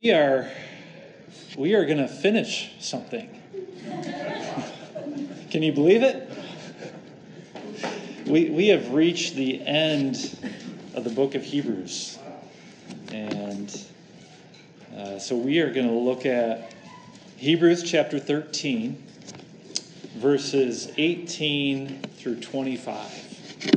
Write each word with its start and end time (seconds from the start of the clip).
We 0.00 0.12
are 0.12 0.48
we 1.56 1.74
are 1.74 1.84
going 1.84 1.98
to 1.98 2.06
finish 2.06 2.70
something. 2.78 3.28
Can 5.50 5.64
you 5.64 5.72
believe 5.72 6.04
it? 6.04 6.30
We, 8.24 8.48
we 8.50 8.68
have 8.68 8.92
reached 8.92 9.34
the 9.34 9.60
end 9.66 10.38
of 10.94 11.02
the 11.02 11.10
book 11.10 11.34
of 11.34 11.42
Hebrews. 11.42 12.16
And 13.10 13.76
uh, 14.96 15.18
so 15.18 15.36
we 15.36 15.58
are 15.58 15.72
going 15.72 15.88
to 15.88 15.92
look 15.92 16.26
at 16.26 16.72
Hebrews 17.36 17.82
chapter 17.82 18.20
13, 18.20 19.02
verses 20.18 20.92
18 20.96 22.02
through 22.18 22.38
25. 22.38 23.72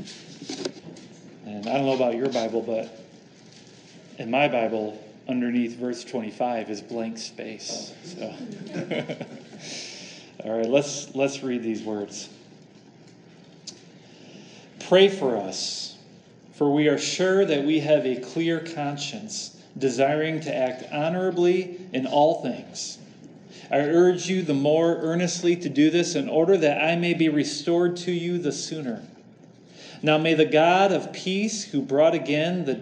And 1.47 1.67
I 1.67 1.73
don't 1.73 1.87
know 1.87 1.95
about 1.95 2.15
your 2.15 2.29
Bible, 2.29 2.61
but 2.61 3.07
in 4.19 4.29
my 4.29 4.47
Bible, 4.47 5.03
underneath 5.31 5.77
verse 5.77 6.03
25 6.03 6.69
is 6.69 6.81
blank 6.81 7.17
space. 7.17 7.93
So 8.03 8.33
All 10.43 10.57
right, 10.57 10.69
let's 10.69 11.15
let's 11.15 11.41
read 11.41 11.63
these 11.63 11.81
words. 11.83 12.29
Pray 14.79 15.07
for 15.07 15.37
us, 15.37 15.97
for 16.53 16.73
we 16.73 16.89
are 16.89 16.97
sure 16.97 17.45
that 17.45 17.63
we 17.63 17.79
have 17.79 18.05
a 18.05 18.17
clear 18.17 18.59
conscience, 18.59 19.55
desiring 19.77 20.41
to 20.41 20.53
act 20.53 20.83
honorably 20.91 21.79
in 21.93 22.05
all 22.05 22.41
things. 22.41 22.97
I 23.69 23.77
urge 23.79 24.27
you 24.27 24.41
the 24.41 24.53
more 24.53 24.97
earnestly 24.97 25.55
to 25.55 25.69
do 25.69 25.89
this 25.89 26.15
in 26.15 26.27
order 26.27 26.57
that 26.57 26.83
I 26.83 26.97
may 26.97 27.13
be 27.13 27.29
restored 27.29 27.95
to 27.97 28.11
you 28.11 28.37
the 28.37 28.51
sooner. 28.51 29.01
Now 30.01 30.17
may 30.17 30.33
the 30.33 30.45
God 30.45 30.91
of 30.91 31.13
peace, 31.13 31.63
who 31.63 31.81
brought 31.81 32.15
again 32.15 32.65
the 32.65 32.81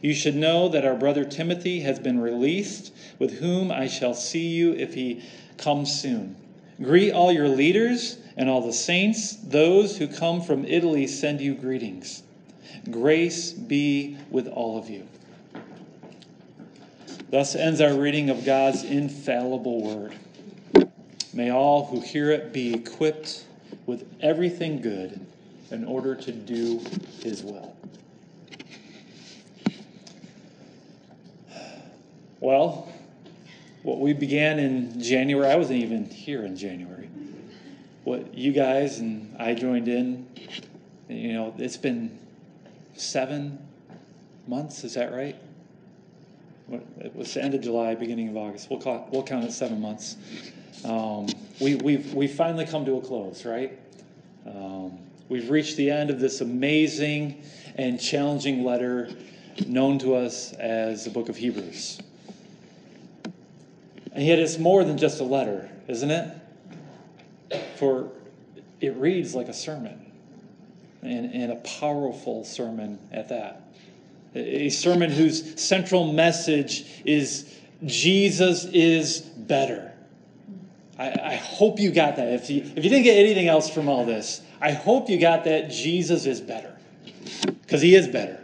You 0.00 0.14
should 0.14 0.36
know 0.36 0.68
that 0.68 0.84
our 0.84 0.96
brother 0.96 1.24
Timothy 1.24 1.80
has 1.80 1.98
been 1.98 2.20
released, 2.20 2.92
with 3.18 3.38
whom 3.38 3.70
I 3.70 3.86
shall 3.86 4.14
see 4.14 4.48
you 4.48 4.72
if 4.72 4.94
he 4.94 5.22
comes 5.56 5.92
soon. 6.00 6.36
Greet 6.80 7.12
all 7.12 7.30
your 7.30 7.48
leaders 7.48 8.18
and 8.36 8.48
all 8.48 8.60
the 8.66 8.72
saints. 8.72 9.36
Those 9.36 9.96
who 9.98 10.08
come 10.08 10.40
from 10.40 10.64
Italy 10.64 11.06
send 11.06 11.40
you 11.40 11.54
greetings. 11.54 12.22
Grace 12.90 13.52
be 13.52 14.16
with 14.30 14.48
all 14.48 14.78
of 14.78 14.90
you. 14.90 15.06
Thus 17.30 17.54
ends 17.54 17.80
our 17.80 17.94
reading 17.94 18.28
of 18.28 18.44
God's 18.44 18.82
infallible 18.82 19.82
word. 19.82 20.14
May 21.32 21.50
all 21.50 21.86
who 21.86 22.00
hear 22.00 22.30
it 22.30 22.52
be 22.52 22.74
equipped 22.74 23.44
with 23.86 24.06
everything 24.20 24.80
good 24.80 25.18
in 25.70 25.84
order 25.84 26.14
to 26.14 26.32
do 26.32 26.80
his 27.22 27.42
will. 27.42 27.74
Well, 32.42 32.88
what 33.84 34.00
we 34.00 34.14
began 34.14 34.58
in 34.58 35.00
January, 35.00 35.46
I 35.46 35.54
wasn't 35.54 35.78
even 35.78 36.06
here 36.06 36.44
in 36.44 36.56
January. 36.56 37.08
What 38.02 38.34
you 38.36 38.50
guys 38.50 38.98
and 38.98 39.36
I 39.38 39.54
joined 39.54 39.86
in, 39.86 40.26
you 41.08 41.34
know, 41.34 41.54
it's 41.56 41.76
been 41.76 42.18
seven 42.96 43.60
months, 44.48 44.82
is 44.82 44.94
that 44.94 45.12
right? 45.12 45.36
It 46.98 47.14
was 47.14 47.32
the 47.32 47.44
end 47.44 47.54
of 47.54 47.60
July, 47.60 47.94
beginning 47.94 48.28
of 48.28 48.36
August. 48.36 48.68
We'll, 48.70 48.80
call 48.80 48.96
it, 48.96 49.02
we'll 49.12 49.22
count 49.22 49.44
it 49.44 49.52
seven 49.52 49.80
months. 49.80 50.16
Um, 50.84 51.28
we, 51.60 51.76
we've, 51.76 52.12
we've 52.12 52.34
finally 52.34 52.66
come 52.66 52.84
to 52.86 52.96
a 52.96 53.00
close, 53.00 53.44
right? 53.44 53.78
Um, 54.46 54.98
we've 55.28 55.48
reached 55.48 55.76
the 55.76 55.92
end 55.92 56.10
of 56.10 56.18
this 56.18 56.40
amazing 56.40 57.44
and 57.76 58.00
challenging 58.00 58.64
letter 58.64 59.10
known 59.64 60.00
to 60.00 60.16
us 60.16 60.54
as 60.54 61.04
the 61.04 61.10
book 61.10 61.28
of 61.28 61.36
Hebrews. 61.36 62.00
And 64.14 64.24
yet 64.24 64.38
it's 64.38 64.58
more 64.58 64.84
than 64.84 64.98
just 64.98 65.20
a 65.20 65.24
letter, 65.24 65.70
isn't 65.88 66.10
it? 66.10 66.34
For 67.76 68.10
it 68.80 68.94
reads 68.96 69.34
like 69.34 69.48
a 69.48 69.54
sermon, 69.54 69.98
and, 71.02 71.32
and 71.32 71.52
a 71.52 71.56
powerful 71.56 72.44
sermon 72.44 72.98
at 73.10 73.28
that. 73.30 73.62
A 74.34 74.70
sermon 74.70 75.10
whose 75.10 75.60
central 75.60 76.12
message 76.12 77.02
is 77.04 77.54
Jesus 77.84 78.64
is 78.66 79.20
better. 79.20 79.92
I, 80.98 81.10
I 81.10 81.34
hope 81.36 81.78
you 81.78 81.90
got 81.90 82.16
that. 82.16 82.32
If 82.32 82.48
you, 82.48 82.62
if 82.62 82.84
you 82.84 82.90
didn't 82.90 83.04
get 83.04 83.18
anything 83.18 83.48
else 83.48 83.68
from 83.68 83.88
all 83.88 84.04
this, 84.04 84.40
I 84.60 84.72
hope 84.72 85.08
you 85.10 85.18
got 85.18 85.44
that 85.44 85.70
Jesus 85.70 86.26
is 86.26 86.40
better. 86.40 86.76
Because 87.44 87.82
he 87.82 87.94
is 87.94 88.08
better 88.08 88.41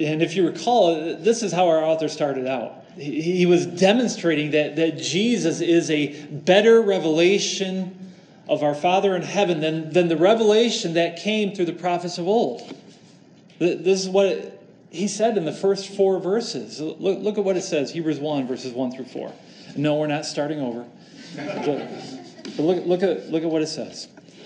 and 0.00 0.22
if 0.22 0.34
you 0.36 0.46
recall, 0.46 1.16
this 1.16 1.42
is 1.42 1.52
how 1.52 1.68
our 1.68 1.82
author 1.82 2.08
started 2.08 2.46
out. 2.46 2.84
He, 2.96 3.46
was 3.46 3.66
demonstrating 3.66 4.50
that, 4.50 4.76
that 4.76 4.98
Jesus 4.98 5.60
is 5.60 5.90
a 5.90 6.24
better 6.26 6.82
revelation 6.82 8.12
of 8.48 8.62
our 8.62 8.74
Father 8.74 9.14
in 9.14 9.22
heaven 9.22 9.60
than, 9.60 9.92
than 9.92 10.08
the 10.08 10.16
revelation 10.16 10.94
that 10.94 11.16
came 11.16 11.54
through 11.54 11.66
the 11.66 11.72
prophets 11.72 12.18
of 12.18 12.26
old. 12.26 12.76
This 13.58 14.02
is 14.02 14.08
what 14.08 14.60
he 14.90 15.06
said 15.06 15.36
in 15.38 15.44
the 15.44 15.52
first 15.52 15.94
four 15.94 16.18
verses. 16.18 16.80
Look, 16.80 16.98
look 16.98 17.38
at 17.38 17.44
what 17.44 17.56
it 17.56 17.62
says 17.62 17.92
Hebrews 17.92 18.18
1, 18.18 18.46
verses 18.46 18.72
1 18.72 18.92
through 18.92 19.04
4. 19.04 19.32
No, 19.76 19.96
we're 19.96 20.08
not 20.08 20.26
starting 20.26 20.60
over. 20.60 20.84
But 21.36 22.58
look, 22.58 22.86
look, 22.86 23.02
at, 23.02 23.30
look 23.30 23.42
at 23.44 23.50
what 23.50 23.62
it 23.62 23.68
says. 23.68 24.08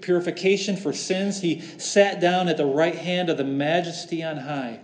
purification 0.00 0.76
for 0.76 0.92
sins, 0.92 1.40
he 1.40 1.60
sat 1.78 2.20
down 2.20 2.48
at 2.48 2.56
the 2.56 2.66
right 2.66 2.94
hand 2.94 3.30
of 3.30 3.36
the 3.36 3.44
majesty 3.44 4.22
on 4.22 4.36
high, 4.38 4.80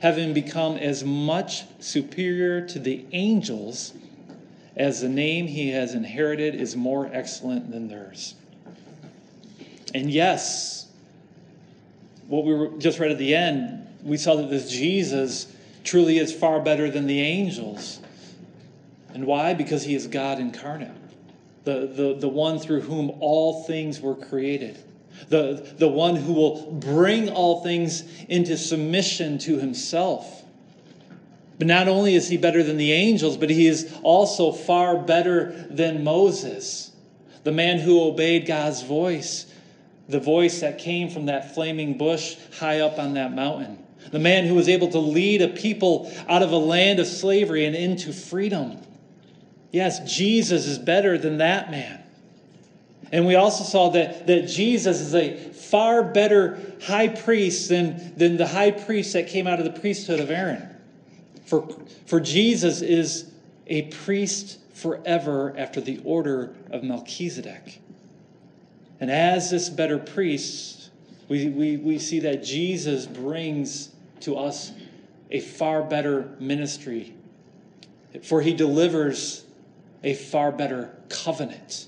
having 0.00 0.32
become 0.32 0.76
as 0.76 1.04
much 1.04 1.64
superior 1.80 2.66
to 2.68 2.78
the 2.78 3.04
angels 3.12 3.94
as 4.76 5.00
the 5.00 5.08
name 5.08 5.46
he 5.46 5.70
has 5.70 5.94
inherited 5.94 6.54
is 6.54 6.74
more 6.74 7.10
excellent 7.12 7.70
than 7.70 7.88
theirs. 7.88 8.34
And 9.94 10.10
yes, 10.10 10.86
what 12.28 12.44
we 12.44 12.78
just 12.78 12.98
read 12.98 13.10
at 13.10 13.18
the 13.18 13.34
end, 13.34 13.86
we 14.02 14.16
saw 14.16 14.36
that 14.36 14.48
this 14.48 14.70
Jesus 14.70 15.54
truly 15.84 16.18
is 16.18 16.32
far 16.32 16.60
better 16.60 16.90
than 16.90 17.06
the 17.06 17.20
angels. 17.20 18.00
And 19.12 19.26
why? 19.26 19.52
Because 19.52 19.82
he 19.82 19.94
is 19.94 20.06
God 20.06 20.38
incarnate 20.38 20.90
the, 21.64 21.86
the, 21.86 22.16
the 22.18 22.28
one 22.28 22.58
through 22.58 22.80
whom 22.82 23.10
all 23.20 23.64
things 23.64 24.00
were 24.00 24.14
created, 24.14 24.78
the, 25.28 25.66
the 25.78 25.88
one 25.88 26.16
who 26.16 26.32
will 26.32 26.72
bring 26.72 27.28
all 27.28 27.62
things 27.62 28.04
into 28.28 28.56
submission 28.56 29.38
to 29.38 29.58
himself. 29.58 30.42
But 31.58 31.66
not 31.68 31.86
only 31.86 32.14
is 32.14 32.28
he 32.28 32.36
better 32.36 32.62
than 32.62 32.76
the 32.76 32.92
angels, 32.92 33.36
but 33.36 33.50
he 33.50 33.66
is 33.66 33.96
also 34.02 34.50
far 34.50 34.96
better 34.96 35.52
than 35.70 36.02
Moses, 36.02 36.90
the 37.44 37.52
man 37.52 37.78
who 37.78 38.02
obeyed 38.02 38.46
God's 38.46 38.82
voice, 38.82 39.46
the 40.08 40.18
voice 40.18 40.60
that 40.60 40.78
came 40.78 41.08
from 41.08 41.26
that 41.26 41.54
flaming 41.54 41.96
bush 41.96 42.36
high 42.58 42.80
up 42.80 42.98
on 42.98 43.14
that 43.14 43.32
mountain, 43.32 43.78
the 44.10 44.18
man 44.18 44.46
who 44.46 44.54
was 44.54 44.68
able 44.68 44.88
to 44.88 44.98
lead 44.98 45.42
a 45.42 45.48
people 45.48 46.12
out 46.28 46.42
of 46.42 46.50
a 46.50 46.56
land 46.56 46.98
of 46.98 47.06
slavery 47.06 47.64
and 47.64 47.76
into 47.76 48.12
freedom. 48.12 48.78
Yes, 49.72 50.00
Jesus 50.00 50.66
is 50.66 50.78
better 50.78 51.16
than 51.16 51.38
that 51.38 51.70
man. 51.70 52.02
And 53.10 53.26
we 53.26 53.34
also 53.34 53.64
saw 53.64 53.88
that, 53.90 54.26
that 54.26 54.46
Jesus 54.46 55.00
is 55.00 55.14
a 55.14 55.36
far 55.36 56.02
better 56.02 56.58
high 56.82 57.08
priest 57.08 57.68
than, 57.68 58.14
than 58.16 58.36
the 58.36 58.46
high 58.46 58.70
priest 58.70 59.14
that 59.14 59.28
came 59.28 59.46
out 59.46 59.58
of 59.58 59.64
the 59.64 59.80
priesthood 59.80 60.20
of 60.20 60.30
Aaron. 60.30 60.68
For, 61.46 61.68
for 62.06 62.20
Jesus 62.20 62.82
is 62.82 63.30
a 63.66 63.82
priest 63.82 64.58
forever 64.74 65.54
after 65.56 65.80
the 65.80 66.00
order 66.04 66.54
of 66.70 66.82
Melchizedek. 66.82 67.80
And 69.00 69.10
as 69.10 69.50
this 69.50 69.68
better 69.68 69.98
priest, 69.98 70.90
we, 71.28 71.48
we, 71.48 71.76
we 71.78 71.98
see 71.98 72.20
that 72.20 72.44
Jesus 72.44 73.06
brings 73.06 73.90
to 74.20 74.36
us 74.36 74.72
a 75.30 75.40
far 75.40 75.82
better 75.82 76.30
ministry, 76.38 77.14
for 78.22 78.42
he 78.42 78.52
delivers 78.52 79.44
a 80.02 80.14
far 80.14 80.52
better 80.52 80.90
covenant. 81.08 81.86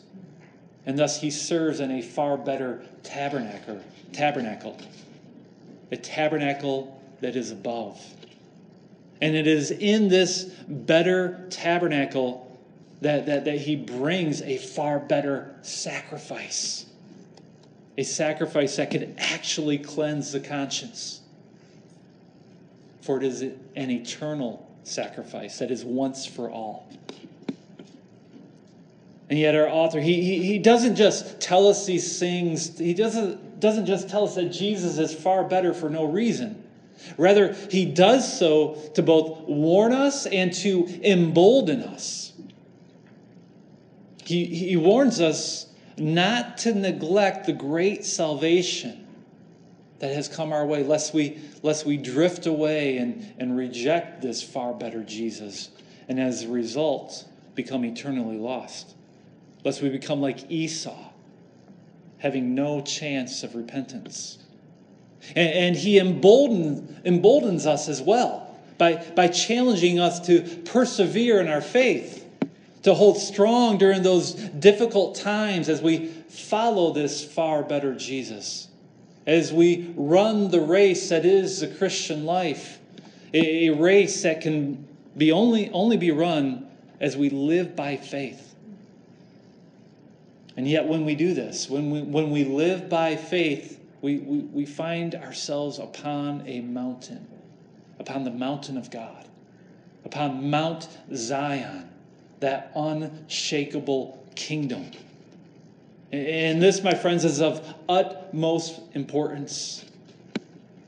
And 0.87 0.99
thus 0.99 1.21
he 1.21 1.31
serves 1.31 1.81
in 1.81 1.91
a 1.91 2.03
far 2.03 2.37
better 2.37 2.85
tabernacle, 3.03 3.81
tabernacle, 4.13 4.77
a 5.91 5.97
tabernacle 5.97 7.01
that 7.21 7.37
is 7.37 7.51
above. 7.51 8.01
And 9.21 9.35
it 9.35 9.47
is 9.47 9.71
in 9.71 10.09
this 10.09 10.45
better 10.69 11.47
tabernacle 11.51 12.59
that, 13.01 13.27
that, 13.27 13.45
that 13.45 13.59
he 13.59 13.77
brings 13.77 14.43
a 14.43 14.59
far 14.59 14.99
better 14.99 15.55
sacrifice. 15.63 16.87
A 17.97 18.03
sacrifice 18.03 18.77
that 18.77 18.91
could 18.91 19.15
actually 19.19 19.79
cleanse 19.79 20.33
the 20.33 20.41
conscience. 20.41 21.21
For 23.03 23.19
it 23.19 23.25
is 23.25 23.43
an 23.43 23.91
eternal 23.91 24.71
sacrifice 24.85 25.59
that 25.59 25.71
is 25.71 25.85
once 25.85 26.27
for 26.27 26.51
all. 26.51 26.89
And 29.31 29.39
yet, 29.39 29.55
our 29.55 29.69
author, 29.69 30.01
he, 30.01 30.23
he, 30.23 30.45
he 30.45 30.59
doesn't 30.59 30.97
just 30.97 31.41
tell 31.41 31.67
us 31.69 31.87
these 31.87 32.19
things, 32.19 32.79
he 32.79 32.93
doesn't, 32.93 33.59
doesn't 33.59 33.87
just 33.87 34.09
tell 34.09 34.25
us 34.25 34.35
that 34.35 34.51
Jesus 34.51 34.99
is 34.99 35.15
far 35.15 35.45
better 35.45 35.73
for 35.73 35.89
no 35.89 36.05
reason. 36.05 36.63
Rather, 37.17 37.55
he 37.71 37.87
does 37.87 38.39
so 38.39 38.75
to 38.95 39.03
both 39.03 39.41
warn 39.49 39.93
us 39.93 40.27
and 40.27 40.53
to 40.53 40.87
embolden 41.03 41.83
us. 41.83 42.33
He, 44.25 44.45
he 44.47 44.77
warns 44.77 45.21
us 45.21 45.67
not 45.99 46.59
to 46.59 46.75
neglect 46.75 47.47
the 47.47 47.53
great 47.53 48.05
salvation 48.05 49.07
that 50.01 50.15
has 50.15 50.29
come 50.29 50.53
our 50.53 50.67
way, 50.67 50.83
lest 50.83 51.15
we, 51.15 51.39
lest 51.63 51.87
we 51.87 51.97
drift 51.97 52.47
away 52.47 52.99
and, 52.99 53.33
and 53.39 53.57
reject 53.57 54.21
this 54.21 54.43
far 54.43 54.75
better 54.75 55.03
Jesus, 55.03 55.71
and 56.09 56.21
as 56.21 56.43
a 56.43 56.49
result, 56.49 57.27
become 57.55 57.85
eternally 57.85 58.37
lost. 58.37 58.95
Lest 59.65 59.83
we 59.83 59.89
become 59.89 60.21
like 60.21 60.51
Esau, 60.51 61.11
having 62.19 62.55
no 62.55 62.83
chance 62.83 63.43
of 63.43 63.55
repentance. 63.55 64.39
And, 65.31 65.53
and 65.53 65.77
he 65.77 65.99
embolden, 65.99 67.01
emboldens 67.05 67.67
us 67.67 67.89
as 67.89 68.01
well 68.01 68.45
by, 68.79 68.97
by 69.15 69.29
challenging 69.29 69.99
us 69.99 70.21
to 70.27 70.43
persevere 70.65 71.41
in 71.41 71.49
our 71.49 71.61
faith, 71.61 72.27
to 72.83 72.95
hold 72.95 73.19
strong 73.19 73.79
during 73.79 74.03
those 74.03 74.33
difficult 74.33 75.15
times 75.15 75.69
as 75.69 75.81
we 75.81 76.09
follow 76.29 76.93
this 76.93 77.25
far 77.25 77.63
better 77.63 77.95
Jesus, 77.95 78.69
as 79.27 79.53
we 79.53 79.93
run 79.97 80.51
the 80.51 80.61
race 80.61 81.09
that 81.09 81.25
is 81.25 81.61
the 81.61 81.69
Christian 81.69 82.27
life, 82.27 82.79
a, 83.33 83.71
race 83.71 84.23
that 84.23 84.41
can 84.41 84.87
be 85.17 85.33
only, 85.33 85.71
only 85.71 85.97
be 85.97 86.11
run 86.11 86.69
as 87.01 87.17
we 87.17 87.31
live 87.31 87.75
by 87.75 87.97
faith. 87.97 88.44
And 90.57 90.69
yet, 90.69 90.87
when 90.87 91.05
we 91.05 91.15
do 91.15 91.35
this, 91.35 91.69
when 91.69 91.91
we, 91.91 92.03
when 92.03 92.31
we 92.31 92.45
live 92.45 92.89
by 92.89 93.17
faith, 93.17 93.81
we, 94.03 94.19
we, 94.19 94.39
we 94.39 94.67
find 94.67 95.15
ourselves 95.15 95.79
upon 95.79 96.47
a 96.47 96.61
mountain, 96.61 97.27
upon 97.99 98.25
the 98.25 98.31
mountain 98.31 98.77
of 98.77 98.91
God, 98.91 99.27
upon 100.05 100.51
Mount 100.51 100.89
Zion, 101.15 101.89
that 102.41 102.71
unshakable 102.77 104.25
kingdom. 104.37 104.91
And 106.13 106.63
this, 106.63 106.85
my 106.85 106.95
friends, 106.95 107.25
is 107.25 107.41
of 107.41 107.75
utmost 107.89 108.81
importance 108.93 109.85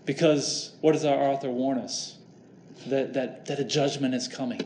because 0.05 0.73
what 0.81 0.93
does 0.93 1.05
our 1.05 1.19
author 1.19 1.51
warn 1.51 1.79
us? 1.79 2.17
That, 2.87 3.15
that, 3.15 3.47
that 3.47 3.59
a 3.59 3.65
judgment 3.65 4.15
is 4.15 4.29
coming 4.29 4.61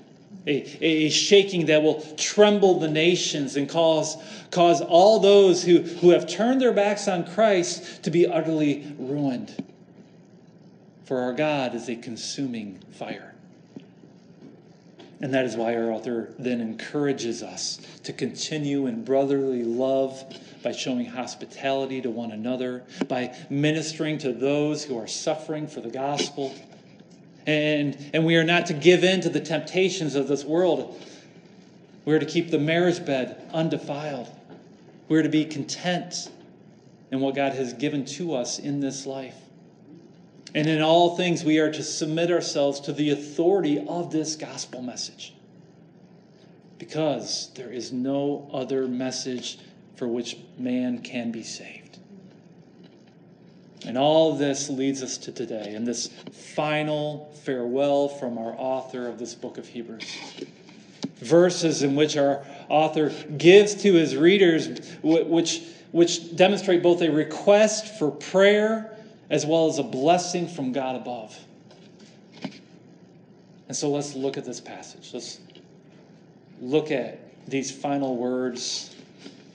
a, 0.46 0.84
a 0.84 1.10
shaking 1.10 1.66
that 1.66 1.82
will 1.82 2.00
tremble 2.16 2.78
the 2.78 2.88
nations 2.88 3.56
and 3.56 3.68
cause, 3.68 4.16
cause 4.50 4.80
all 4.80 5.20
those 5.20 5.62
who, 5.62 5.80
who 5.80 6.10
have 6.10 6.26
turned 6.26 6.60
their 6.60 6.72
backs 6.72 7.08
on 7.08 7.24
Christ 7.24 8.02
to 8.04 8.10
be 8.10 8.26
utterly 8.26 8.94
ruined. 8.98 9.64
For 11.04 11.20
our 11.20 11.32
God 11.32 11.74
is 11.74 11.88
a 11.88 11.96
consuming 11.96 12.78
fire. 12.92 13.34
And 15.20 15.34
that 15.34 15.44
is 15.44 15.54
why 15.54 15.76
our 15.76 15.90
author 15.90 16.32
then 16.38 16.62
encourages 16.62 17.42
us 17.42 17.78
to 18.04 18.12
continue 18.12 18.86
in 18.86 19.04
brotherly 19.04 19.64
love 19.64 20.24
by 20.62 20.72
showing 20.72 21.04
hospitality 21.04 22.00
to 22.00 22.10
one 22.10 22.32
another, 22.32 22.84
by 23.06 23.36
ministering 23.50 24.16
to 24.18 24.32
those 24.32 24.84
who 24.84 24.96
are 24.96 25.06
suffering 25.06 25.66
for 25.66 25.82
the 25.82 25.90
gospel 25.90 26.54
and, 27.46 27.96
and 28.12 28.24
we 28.24 28.36
are 28.36 28.44
not 28.44 28.66
to 28.66 28.74
give 28.74 29.04
in 29.04 29.20
to 29.22 29.28
the 29.28 29.40
temptations 29.40 30.14
of 30.14 30.28
this 30.28 30.44
world. 30.44 31.00
We 32.04 32.14
are 32.14 32.18
to 32.18 32.26
keep 32.26 32.50
the 32.50 32.58
marriage 32.58 33.04
bed 33.04 33.48
undefiled. 33.52 34.28
We 35.08 35.18
are 35.18 35.22
to 35.22 35.28
be 35.28 35.44
content 35.44 36.30
in 37.10 37.20
what 37.20 37.34
God 37.34 37.52
has 37.54 37.72
given 37.72 38.04
to 38.06 38.34
us 38.34 38.58
in 38.58 38.80
this 38.80 39.06
life. 39.06 39.36
And 40.54 40.66
in 40.66 40.82
all 40.82 41.16
things, 41.16 41.44
we 41.44 41.58
are 41.58 41.72
to 41.72 41.82
submit 41.82 42.30
ourselves 42.30 42.80
to 42.80 42.92
the 42.92 43.10
authority 43.10 43.84
of 43.86 44.10
this 44.10 44.36
gospel 44.36 44.82
message. 44.82 45.34
Because 46.78 47.50
there 47.54 47.70
is 47.70 47.92
no 47.92 48.48
other 48.52 48.88
message 48.88 49.58
for 49.96 50.08
which 50.08 50.36
man 50.58 51.02
can 51.02 51.30
be 51.30 51.42
saved. 51.42 51.79
And 53.86 53.96
all 53.96 54.34
this 54.34 54.68
leads 54.68 55.02
us 55.02 55.16
to 55.18 55.32
today 55.32 55.74
and 55.74 55.86
this 55.86 56.08
final 56.32 57.32
farewell 57.44 58.08
from 58.08 58.36
our 58.36 58.54
author 58.58 59.08
of 59.08 59.18
this 59.18 59.34
book 59.34 59.58
of 59.58 59.66
Hebrews. 59.66 60.04
Verses 61.16 61.82
in 61.82 61.96
which 61.96 62.16
our 62.16 62.44
author 62.68 63.10
gives 63.36 63.74
to 63.76 63.94
his 63.94 64.16
readers, 64.16 64.96
which, 65.02 65.62
which 65.92 66.36
demonstrate 66.36 66.82
both 66.82 67.02
a 67.02 67.10
request 67.10 67.98
for 67.98 68.10
prayer 68.10 68.96
as 69.30 69.46
well 69.46 69.68
as 69.68 69.78
a 69.78 69.82
blessing 69.82 70.48
from 70.48 70.72
God 70.72 70.96
above. 70.96 71.38
And 73.68 73.76
so 73.76 73.88
let's 73.90 74.14
look 74.14 74.36
at 74.36 74.44
this 74.44 74.60
passage. 74.60 75.10
Let's 75.14 75.40
look 76.60 76.90
at 76.90 77.20
these 77.48 77.70
final 77.70 78.16
words 78.16 78.96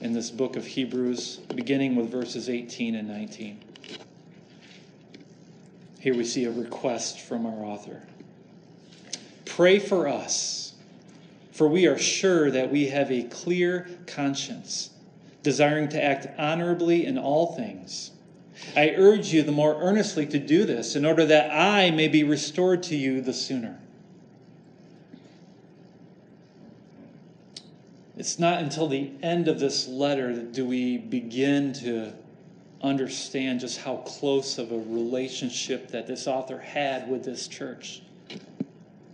in 0.00 0.12
this 0.12 0.30
book 0.30 0.56
of 0.56 0.64
Hebrews, 0.64 1.38
beginning 1.54 1.96
with 1.96 2.10
verses 2.10 2.48
18 2.48 2.94
and 2.94 3.08
19. 3.08 3.60
Here 5.98 6.14
we 6.14 6.24
see 6.24 6.44
a 6.44 6.50
request 6.50 7.20
from 7.20 7.46
our 7.46 7.64
author 7.64 8.02
Pray 9.44 9.78
for 9.78 10.06
us, 10.06 10.74
for 11.50 11.66
we 11.66 11.86
are 11.86 11.96
sure 11.96 12.50
that 12.50 12.70
we 12.70 12.88
have 12.88 13.10
a 13.10 13.22
clear 13.22 13.88
conscience, 14.06 14.90
desiring 15.42 15.88
to 15.88 16.02
act 16.02 16.26
honorably 16.38 17.06
in 17.06 17.16
all 17.16 17.54
things. 17.54 18.10
I 18.76 18.90
urge 18.90 19.32
you 19.32 19.42
the 19.42 19.52
more 19.52 19.80
earnestly 19.80 20.26
to 20.26 20.38
do 20.38 20.64
this, 20.64 20.94
in 20.94 21.06
order 21.06 21.24
that 21.24 21.50
I 21.50 21.90
may 21.90 22.08
be 22.08 22.22
restored 22.22 22.82
to 22.84 22.96
you 22.96 23.22
the 23.22 23.32
sooner. 23.32 23.78
It's 28.18 28.38
not 28.38 28.62
until 28.62 28.88
the 28.88 29.10
end 29.22 29.48
of 29.48 29.58
this 29.58 29.86
letter 29.86 30.34
that 30.34 30.52
do 30.52 30.66
we 30.66 30.98
begin 30.98 31.72
to 31.74 32.12
understand 32.82 33.60
just 33.60 33.78
how 33.78 33.96
close 33.98 34.58
of 34.58 34.72
a 34.72 34.78
relationship 34.78 35.88
that 35.88 36.06
this 36.06 36.26
author 36.26 36.58
had 36.58 37.08
with 37.08 37.24
this 37.24 37.48
church. 37.48 38.02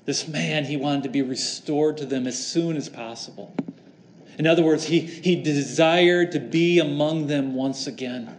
This 0.05 0.27
man, 0.27 0.65
he 0.65 0.77
wanted 0.77 1.05
to 1.05 1.09
be 1.09 1.23
restored 1.23 1.97
to 1.99 2.07
them 2.07 2.27
as 2.27 2.45
soon 2.45 2.77
as 2.77 2.89
possible. 2.89 3.55
In 4.39 4.47
other 4.47 4.63
words, 4.63 4.85
he, 4.85 5.01
he 5.01 5.41
desired 5.41 6.33
to 6.33 6.41
be 6.41 6.79
among 6.81 7.27
them 7.27 7.55
once 7.55 7.87
again. 7.87 8.37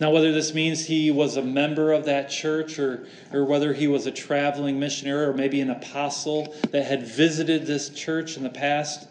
Now, 0.00 0.10
whether 0.10 0.32
this 0.32 0.54
means 0.54 0.86
he 0.86 1.10
was 1.10 1.36
a 1.36 1.42
member 1.42 1.92
of 1.92 2.06
that 2.06 2.28
church 2.28 2.78
or, 2.78 3.06
or 3.32 3.44
whether 3.44 3.72
he 3.72 3.86
was 3.86 4.06
a 4.06 4.10
traveling 4.10 4.80
missionary 4.80 5.26
or 5.26 5.32
maybe 5.32 5.60
an 5.60 5.70
apostle 5.70 6.54
that 6.70 6.84
had 6.84 7.06
visited 7.06 7.66
this 7.66 7.90
church 7.90 8.36
in 8.36 8.42
the 8.42 8.50
past, 8.50 9.06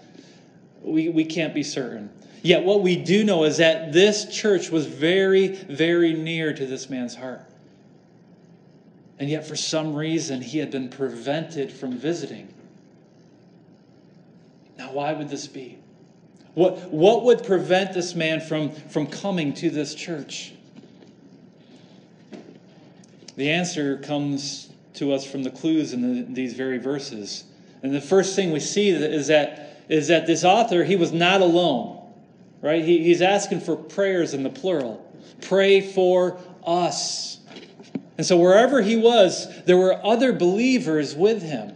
we, 0.82 1.08
we 1.10 1.24
can't 1.24 1.54
be 1.54 1.64
certain. 1.64 2.10
Yet, 2.44 2.66
what 2.66 2.82
we 2.82 2.98
do 2.98 3.24
know 3.24 3.46
is 3.46 3.58
that 3.58 3.94
this 3.94 4.26
church 4.26 4.70
was 4.70 4.86
very, 4.86 5.48
very 5.48 6.12
near 6.12 6.54
to 6.54 6.66
this 6.66 6.90
man's 6.90 7.16
heart. 7.16 7.42
And 9.18 9.30
yet, 9.30 9.48
for 9.48 9.56
some 9.56 9.96
reason, 9.96 10.42
he 10.42 10.60
had 10.60 10.70
been 10.70 10.90
prevented 10.90 11.72
from 11.72 11.98
visiting. 11.98 12.54
Now, 14.78 14.92
why 14.92 15.14
would 15.14 15.30
this 15.30 15.48
be? 15.48 15.80
What, 16.54 16.92
what 16.92 17.24
would 17.24 17.46
prevent 17.46 17.94
this 17.94 18.14
man 18.14 18.42
from, 18.42 18.72
from 18.72 19.08
coming 19.08 19.54
to 19.56 19.70
this 19.70 19.96
church? 19.96 20.54
The 23.38 23.52
answer 23.52 24.00
comes 24.00 24.70
to 24.96 25.14
us 25.14 25.26
from 25.26 25.44
the 25.44 25.50
clues 25.50 25.94
in 25.94 26.02
the, 26.02 26.34
these 26.34 26.56
very 26.56 26.78
verses. 26.78 27.46
And 27.82 27.96
the 27.96 28.02
first 28.02 28.36
thing 28.36 28.52
we 28.52 28.60
see 28.60 28.90
is 28.90 29.28
that, 29.28 29.86
is 29.88 30.10
that 30.10 30.28
this 30.28 30.44
author, 30.44 30.84
he 30.84 30.98
was 30.98 31.14
not 31.14 31.40
alone, 31.40 32.02
right? 32.64 32.84
He, 32.84 33.04
he's 33.04 33.22
asking 33.22 33.60
for 33.60 33.76
prayers 33.76 34.34
in 34.34 34.42
the 34.42 34.50
plural. 34.50 35.06
Pray 35.42 35.82
for 35.82 36.40
us. 36.66 37.40
And 38.18 38.26
so 38.26 38.38
wherever 38.38 38.82
he 38.82 38.96
was, 38.96 39.64
there 39.66 39.78
were 39.78 40.04
other 40.04 40.34
believers 40.34 41.14
with 41.14 41.44
him. 41.44 41.76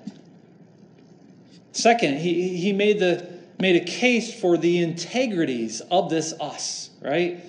Second, 1.74 2.17
he, 2.17 2.58
he 2.58 2.74
made, 2.74 3.00
the, 3.00 3.27
made 3.60 3.75
a 3.75 3.86
case 3.86 4.39
for 4.39 4.58
the 4.58 4.82
integrities 4.82 5.82
of 5.91 6.10
this 6.10 6.34
us, 6.39 6.89
right? 7.01 7.44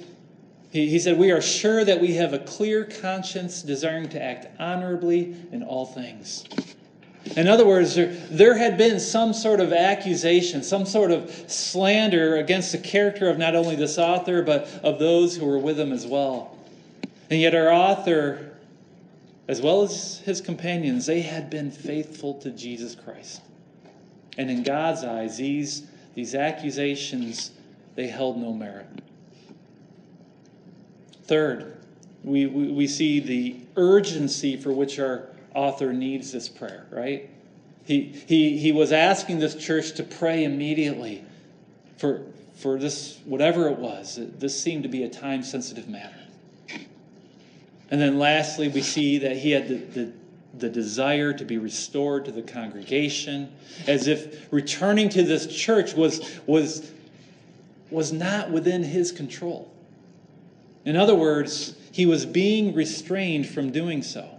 He, 0.70 0.88
he 0.88 0.98
said, 0.98 1.16
We 1.16 1.30
are 1.30 1.40
sure 1.40 1.84
that 1.84 2.00
we 2.00 2.14
have 2.14 2.34
a 2.34 2.40
clear 2.40 2.84
conscience, 2.84 3.62
desiring 3.62 4.08
to 4.10 4.22
act 4.22 4.48
honorably 4.60 5.36
in 5.52 5.62
all 5.62 5.86
things. 5.86 6.44
In 7.36 7.48
other 7.48 7.66
words, 7.66 7.94
there, 7.94 8.12
there 8.30 8.56
had 8.56 8.76
been 8.78 9.00
some 9.00 9.32
sort 9.32 9.60
of 9.60 9.72
accusation, 9.72 10.62
some 10.62 10.86
sort 10.86 11.10
of 11.10 11.30
slander 11.48 12.36
against 12.36 12.72
the 12.72 12.78
character 12.78 13.28
of 13.28 13.38
not 13.38 13.54
only 13.54 13.76
this 13.76 13.98
author, 13.98 14.42
but 14.42 14.68
of 14.82 14.98
those 14.98 15.36
who 15.36 15.46
were 15.46 15.58
with 15.58 15.78
him 15.78 15.92
as 15.92 16.06
well. 16.06 16.56
And 17.30 17.40
yet, 17.40 17.54
our 17.54 17.70
author, 17.70 18.52
as 19.46 19.60
well 19.60 19.82
as 19.82 20.20
his 20.20 20.40
companions, 20.40 21.06
they 21.06 21.20
had 21.20 21.50
been 21.50 21.70
faithful 21.70 22.34
to 22.40 22.50
Jesus 22.50 22.94
Christ. 22.94 23.42
And 24.36 24.50
in 24.50 24.62
God's 24.62 25.04
eyes, 25.04 25.36
these, 25.36 25.82
these 26.14 26.34
accusations, 26.34 27.50
they 27.96 28.06
held 28.06 28.38
no 28.38 28.52
merit. 28.52 28.86
Third, 31.24 31.76
we, 32.24 32.46
we, 32.46 32.72
we 32.72 32.86
see 32.86 33.20
the 33.20 33.56
urgency 33.76 34.56
for 34.56 34.72
which 34.72 34.98
our 34.98 35.28
author 35.58 35.92
needs 35.92 36.30
this 36.30 36.48
prayer, 36.48 36.86
right? 36.90 37.28
He, 37.84 38.02
he, 38.26 38.58
he 38.58 38.70
was 38.70 38.92
asking 38.92 39.40
this 39.40 39.56
church 39.56 39.92
to 39.94 40.04
pray 40.04 40.44
immediately 40.44 41.24
for, 41.96 42.22
for 42.54 42.78
this, 42.78 43.18
whatever 43.24 43.68
it 43.68 43.78
was. 43.78 44.20
This 44.38 44.58
seemed 44.58 44.84
to 44.84 44.88
be 44.88 45.02
a 45.02 45.08
time 45.08 45.42
sensitive 45.42 45.88
matter. 45.88 46.14
And 47.90 48.00
then 48.00 48.18
lastly, 48.18 48.68
we 48.68 48.82
see 48.82 49.18
that 49.18 49.36
he 49.38 49.50
had 49.50 49.68
the, 49.68 49.76
the, 49.76 50.12
the, 50.58 50.68
desire 50.68 51.32
to 51.32 51.44
be 51.44 51.58
restored 51.58 52.26
to 52.26 52.32
the 52.32 52.42
congregation, 52.42 53.50
as 53.86 54.06
if 54.06 54.52
returning 54.52 55.08
to 55.08 55.22
this 55.24 55.46
church 55.46 55.94
was, 55.94 56.38
was, 56.46 56.92
was 57.90 58.12
not 58.12 58.50
within 58.50 58.84
his 58.84 59.10
control. 59.10 59.72
In 60.84 60.94
other 60.94 61.14
words, 61.14 61.74
he 61.90 62.06
was 62.06 62.26
being 62.26 62.74
restrained 62.74 63.48
from 63.48 63.72
doing 63.72 64.02
so. 64.02 64.37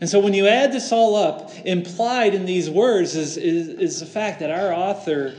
And 0.00 0.08
so 0.08 0.18
when 0.18 0.32
you 0.32 0.46
add 0.46 0.72
this 0.72 0.92
all 0.92 1.14
up, 1.14 1.50
implied 1.66 2.34
in 2.34 2.46
these 2.46 2.70
words 2.70 3.14
is, 3.16 3.36
is, 3.36 3.68
is 3.68 4.00
the 4.00 4.06
fact 4.06 4.40
that 4.40 4.50
our 4.50 4.72
author, 4.72 5.34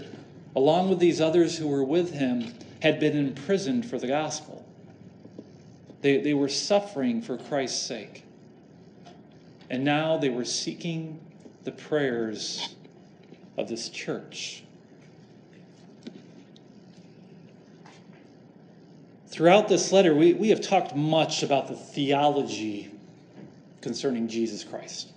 along 0.56 0.90
with 0.90 1.00
these 1.00 1.20
others 1.20 1.58
who 1.58 1.68
were 1.68 1.84
with 1.84 2.14
him, 2.14 2.54
had 2.82 3.00
been 3.00 3.18
imprisoned 3.18 3.88
for 3.88 3.98
the 3.98 4.08
gospel. 4.08 4.64
They, 6.02 6.20
they 6.20 6.36
were 6.36 6.50
suffering 6.50 7.24
for 7.24 7.38
Christ's 7.38 7.82
sake. 7.82 8.24
And 9.72 9.84
now 9.84 10.18
they 10.18 10.30
were 10.30 10.46
seeking 10.46 11.20
the 11.64 11.72
prayers 11.72 12.76
of 13.58 13.68
this 13.68 13.90
church. 13.90 14.64
Throughout 19.28 19.70
this 19.70 19.92
letter, 19.92 20.14
we, 20.14 20.34
we 20.34 20.50
have 20.50 20.62
talked 20.62 20.96
much 20.96 21.42
about 21.42 21.68
the 21.68 21.76
theology 21.76 22.91
concerning 23.82 24.28
Jesus 24.28 24.64
Christ. 24.64 25.12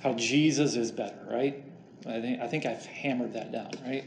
How 0.00 0.14
Jesus 0.14 0.76
is 0.76 0.90
better, 0.90 1.18
right? 1.30 1.62
I 2.06 2.20
think, 2.20 2.40
I 2.40 2.46
think 2.46 2.66
I've 2.66 2.84
hammered 2.86 3.34
that 3.34 3.52
down, 3.52 3.70
right? 3.84 4.04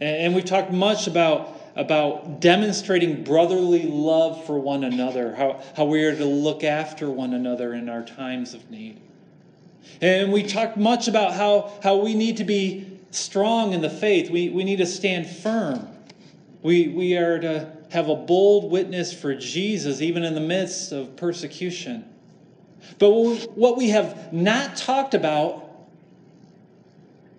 And, 0.00 0.16
and 0.16 0.34
we've 0.34 0.44
talked 0.44 0.72
much 0.72 1.06
about, 1.06 1.60
about 1.76 2.40
demonstrating 2.40 3.22
brotherly 3.22 3.84
love 3.84 4.44
for 4.46 4.58
one 4.58 4.84
another, 4.84 5.34
how, 5.34 5.62
how 5.76 5.84
we 5.84 6.02
are 6.04 6.16
to 6.16 6.24
look 6.24 6.64
after 6.64 7.10
one 7.10 7.34
another 7.34 7.74
in 7.74 7.88
our 7.88 8.02
times 8.02 8.54
of 8.54 8.70
need. 8.70 9.00
And 10.00 10.32
we 10.32 10.42
talked 10.42 10.76
much 10.76 11.08
about 11.08 11.34
how, 11.34 11.72
how 11.82 11.96
we 11.96 12.14
need 12.14 12.38
to 12.38 12.44
be 12.44 12.98
strong 13.10 13.72
in 13.72 13.82
the 13.82 13.90
faith. 13.90 14.30
We, 14.30 14.48
we 14.48 14.64
need 14.64 14.76
to 14.76 14.86
stand 14.86 15.28
firm. 15.28 15.86
We, 16.62 16.88
we 16.88 17.16
are 17.16 17.38
to 17.38 17.72
have 17.90 18.08
a 18.08 18.16
bold 18.16 18.70
witness 18.70 19.12
for 19.12 19.34
Jesus, 19.34 20.00
even 20.00 20.24
in 20.24 20.34
the 20.34 20.40
midst 20.40 20.92
of 20.92 21.16
persecution. 21.16 22.04
But 22.98 23.10
what 23.56 23.76
we 23.76 23.90
have 23.90 24.32
not 24.32 24.76
talked 24.76 25.14
about 25.14 25.64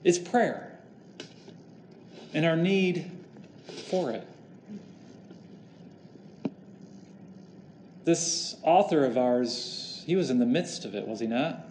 is 0.04 0.20
prayer 0.20 0.72
and 2.34 2.46
our 2.46 2.56
need 2.56 3.12
for 3.89 4.12
it. 4.12 4.27
This 8.06 8.56
author 8.63 9.04
of 9.06 9.18
ours, 9.18 10.04
he 10.06 10.16
was 10.16 10.30
in 10.30 10.39
the 10.39 10.46
midst 10.46 10.86
of 10.86 10.96
it, 10.96 11.08
was 11.08 11.20
he 11.20 11.27
not? 11.27 11.66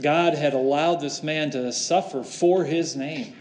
God 0.00 0.34
had 0.34 0.54
allowed 0.54 1.00
this 1.00 1.22
man 1.22 1.50
to 1.50 1.72
suffer 1.72 2.22
for 2.22 2.64
his 2.64 2.94
name. 2.94 3.34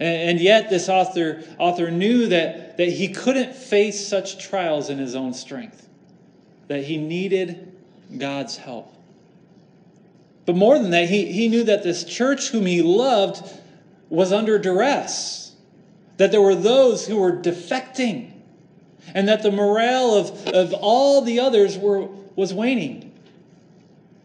And, 0.00 0.40
yet, 0.40 0.70
this 0.70 0.88
author, 0.88 1.44
author 1.58 1.90
knew 1.90 2.28
that, 2.28 2.78
that 2.78 2.88
he 2.88 3.08
couldn't 3.08 3.54
face 3.54 4.08
such 4.08 4.38
trials 4.38 4.88
in 4.88 4.96
his 4.96 5.14
own 5.14 5.34
strength, 5.34 5.86
that 6.68 6.84
he 6.84 6.96
needed 6.96 7.69
God's 8.18 8.56
help. 8.56 8.94
But 10.46 10.56
more 10.56 10.78
than 10.78 10.90
that, 10.90 11.08
he, 11.08 11.30
he 11.30 11.48
knew 11.48 11.64
that 11.64 11.82
this 11.82 12.04
church 12.04 12.48
whom 12.48 12.66
he 12.66 12.82
loved 12.82 13.42
was 14.08 14.32
under 14.32 14.58
duress, 14.58 15.54
that 16.16 16.32
there 16.32 16.40
were 16.40 16.56
those 16.56 17.06
who 17.06 17.18
were 17.18 17.32
defecting, 17.32 18.32
and 19.14 19.28
that 19.28 19.42
the 19.42 19.50
morale 19.50 20.14
of, 20.14 20.48
of 20.48 20.72
all 20.72 21.22
the 21.22 21.40
others 21.40 21.78
were, 21.78 22.08
was 22.34 22.52
waning. 22.52 23.12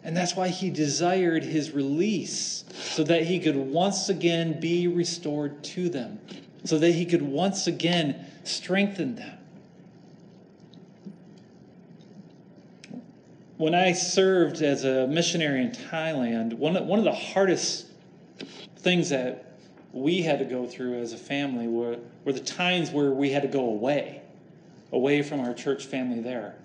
And 0.04 0.16
that's 0.16 0.36
why 0.36 0.50
he 0.50 0.70
desired 0.70 1.44
his 1.44 1.72
release, 1.72 2.64
so 2.74 3.04
that 3.04 3.24
he 3.24 3.40
could 3.40 3.56
once 3.56 4.10
again 4.10 4.60
be 4.60 4.88
restored 4.88 5.64
to 5.64 5.90
them, 5.90 6.20
so 6.64 6.78
that 6.80 6.92
he 6.92 7.06
could 7.06 7.22
once 7.22 7.68
again 7.68 8.26
strengthen 8.44 9.16
them. 9.16 9.35
When 13.58 13.74
I 13.74 13.94
served 13.94 14.62
as 14.62 14.84
a 14.84 15.08
missionary 15.08 15.62
in 15.62 15.72
Thailand, 15.72 16.54
one 16.54 16.76
of, 16.76 16.86
one 16.86 17.00
of 17.00 17.06
the 17.06 17.14
hardest 17.14 17.88
things 18.78 19.10
that 19.10 19.58
we 19.94 20.22
had 20.22 20.40
to 20.40 20.46
go 20.46 20.66
through 20.66 21.00
as 21.00 21.14
a 21.14 21.18
family 21.18 21.68
were, 21.68 21.98
were 22.26 22.34
the 22.34 22.40
times 22.40 22.92
where 22.92 23.12
we 23.12 23.32
had 23.32 23.44
to 23.44 23.48
go 23.48 23.66
away, 23.66 24.22
away 24.92 25.22
from 25.22 25.40
our 25.40 25.54
church 25.54 25.86
family 25.86 26.20
there. 26.20 26.56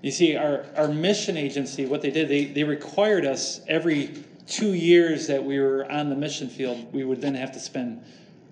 You 0.00 0.10
see, 0.10 0.36
our, 0.36 0.66
our 0.76 0.88
mission 0.88 1.36
agency, 1.36 1.86
what 1.86 2.02
they 2.02 2.10
did, 2.10 2.28
they, 2.28 2.46
they 2.46 2.64
required 2.64 3.24
us 3.24 3.60
every 3.68 4.24
two 4.48 4.74
years 4.74 5.28
that 5.28 5.44
we 5.44 5.60
were 5.60 5.90
on 5.90 6.10
the 6.10 6.16
mission 6.16 6.48
field, 6.48 6.92
we 6.92 7.04
would 7.04 7.20
then 7.20 7.36
have 7.36 7.52
to 7.52 7.60
spend 7.60 8.02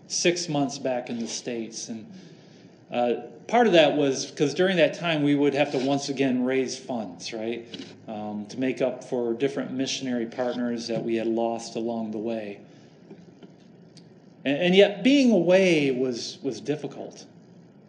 six 0.06 0.48
months 0.48 0.78
back 0.78 1.10
in 1.10 1.18
the 1.18 1.26
States. 1.26 1.88
And 1.88 2.06
uh, 2.92 3.14
part 3.46 3.66
of 3.66 3.72
that 3.74 3.96
was 3.96 4.26
because 4.26 4.54
during 4.54 4.76
that 4.76 4.94
time 4.94 5.22
we 5.22 5.34
would 5.34 5.54
have 5.54 5.70
to 5.72 5.78
once 5.78 6.08
again 6.08 6.44
raise 6.44 6.76
funds, 6.76 7.32
right, 7.32 7.66
um, 8.08 8.46
to 8.46 8.58
make 8.58 8.80
up 8.82 9.04
for 9.04 9.34
different 9.34 9.72
missionary 9.72 10.26
partners 10.26 10.88
that 10.88 11.02
we 11.02 11.16
had 11.16 11.26
lost 11.26 11.76
along 11.76 12.10
the 12.10 12.18
way. 12.18 12.60
And, 14.44 14.58
and 14.58 14.74
yet, 14.74 15.04
being 15.04 15.30
away 15.30 15.90
was 15.90 16.38
was 16.42 16.60
difficult 16.60 17.26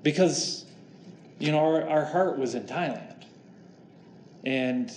because, 0.03 0.65
you 1.39 1.51
know, 1.51 1.59
our, 1.59 1.87
our 1.87 2.05
heart 2.05 2.37
was 2.37 2.55
in 2.55 2.63
Thailand, 2.63 3.23
and 4.45 4.91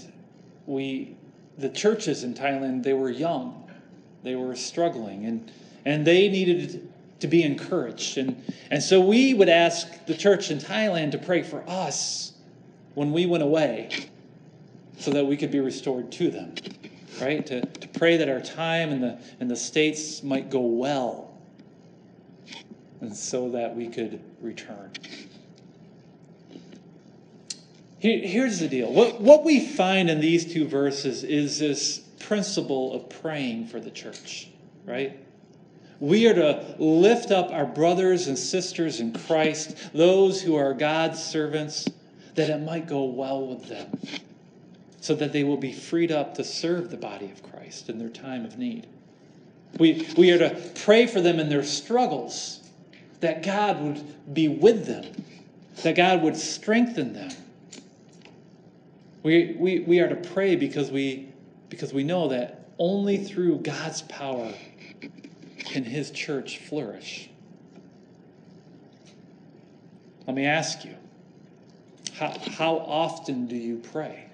we, 0.66 1.16
the 1.58 1.68
churches 1.68 2.24
in 2.24 2.34
Thailand, 2.34 2.82
they 2.82 2.94
were 2.94 3.10
young, 3.10 3.70
they 4.22 4.34
were 4.34 4.56
struggling, 4.56 5.24
and 5.24 5.50
and 5.86 6.06
they 6.06 6.28
needed 6.28 6.92
to 7.20 7.26
be 7.26 7.42
encouraged. 7.42 8.18
And, 8.18 8.42
and 8.70 8.82
so 8.82 9.00
we 9.00 9.34
would 9.34 9.48
ask 9.48 10.06
the 10.06 10.14
church 10.14 10.50
in 10.50 10.58
Thailand 10.58 11.12
to 11.12 11.18
pray 11.18 11.42
for 11.42 11.62
us 11.68 12.32
when 12.94 13.12
we 13.12 13.26
went 13.26 13.42
away 13.42 13.90
so 14.98 15.10
that 15.10 15.26
we 15.26 15.36
could 15.36 15.50
be 15.50 15.60
restored 15.60 16.12
to 16.12 16.30
them, 16.30 16.54
right? 17.20 17.44
To, 17.46 17.64
to 17.64 17.88
pray 17.88 18.16
that 18.16 18.28
our 18.28 18.40
time 18.40 18.90
in 18.90 19.00
the, 19.00 19.18
in 19.40 19.48
the 19.48 19.56
States 19.56 20.22
might 20.22 20.50
go 20.50 20.60
well 20.60 21.34
and 23.00 23.14
so 23.14 23.50
that 23.50 23.74
we 23.74 23.88
could 23.88 24.20
return. 24.40 24.90
Here, 27.98 28.26
here's 28.26 28.58
the 28.58 28.68
deal. 28.68 28.92
What, 28.92 29.20
what 29.20 29.44
we 29.44 29.60
find 29.60 30.10
in 30.10 30.20
these 30.20 30.52
two 30.52 30.66
verses 30.66 31.24
is 31.24 31.58
this 31.58 31.98
principle 32.20 32.94
of 32.94 33.08
praying 33.08 33.66
for 33.66 33.80
the 33.80 33.90
church, 33.90 34.48
right? 34.84 35.23
We 36.00 36.26
are 36.28 36.34
to 36.34 36.74
lift 36.78 37.30
up 37.30 37.50
our 37.50 37.66
brothers 37.66 38.26
and 38.26 38.38
sisters 38.38 39.00
in 39.00 39.12
Christ, 39.12 39.76
those 39.92 40.42
who 40.42 40.56
are 40.56 40.74
God's 40.74 41.22
servants, 41.22 41.88
that 42.34 42.50
it 42.50 42.60
might 42.62 42.88
go 42.88 43.04
well 43.04 43.46
with 43.46 43.68
them. 43.68 43.90
so 45.04 45.14
that 45.14 45.34
they 45.34 45.44
will 45.44 45.58
be 45.58 45.70
freed 45.70 46.10
up 46.10 46.34
to 46.34 46.42
serve 46.42 46.90
the 46.90 46.96
body 46.96 47.30
of 47.30 47.42
Christ 47.42 47.90
in 47.90 47.98
their 47.98 48.08
time 48.08 48.46
of 48.46 48.56
need. 48.56 48.86
We, 49.78 50.08
we 50.16 50.30
are 50.30 50.38
to 50.38 50.58
pray 50.76 51.06
for 51.06 51.20
them 51.20 51.38
in 51.38 51.50
their 51.50 51.62
struggles, 51.62 52.60
that 53.20 53.42
God 53.42 53.82
would 53.82 54.34
be 54.34 54.48
with 54.48 54.86
them, 54.86 55.04
that 55.82 55.94
God 55.94 56.22
would 56.22 56.38
strengthen 56.38 57.12
them. 57.12 57.30
We, 59.22 59.54
we, 59.58 59.80
we 59.80 60.00
are 60.00 60.08
to 60.08 60.16
pray 60.16 60.56
because 60.56 60.90
we, 60.90 61.28
because 61.68 61.92
we 61.92 62.02
know 62.02 62.28
that 62.28 62.70
only 62.78 63.18
through 63.18 63.58
God's 63.58 64.00
power 64.02 64.54
can 65.64 65.84
His 65.84 66.10
church 66.10 66.58
flourish. 66.58 67.28
Let 70.26 70.36
me 70.36 70.46
ask 70.46 70.84
you 70.84 70.94
how, 72.14 72.36
how 72.56 72.76
often 72.76 73.46
do 73.46 73.56
you 73.56 73.76
pray? 73.76 74.26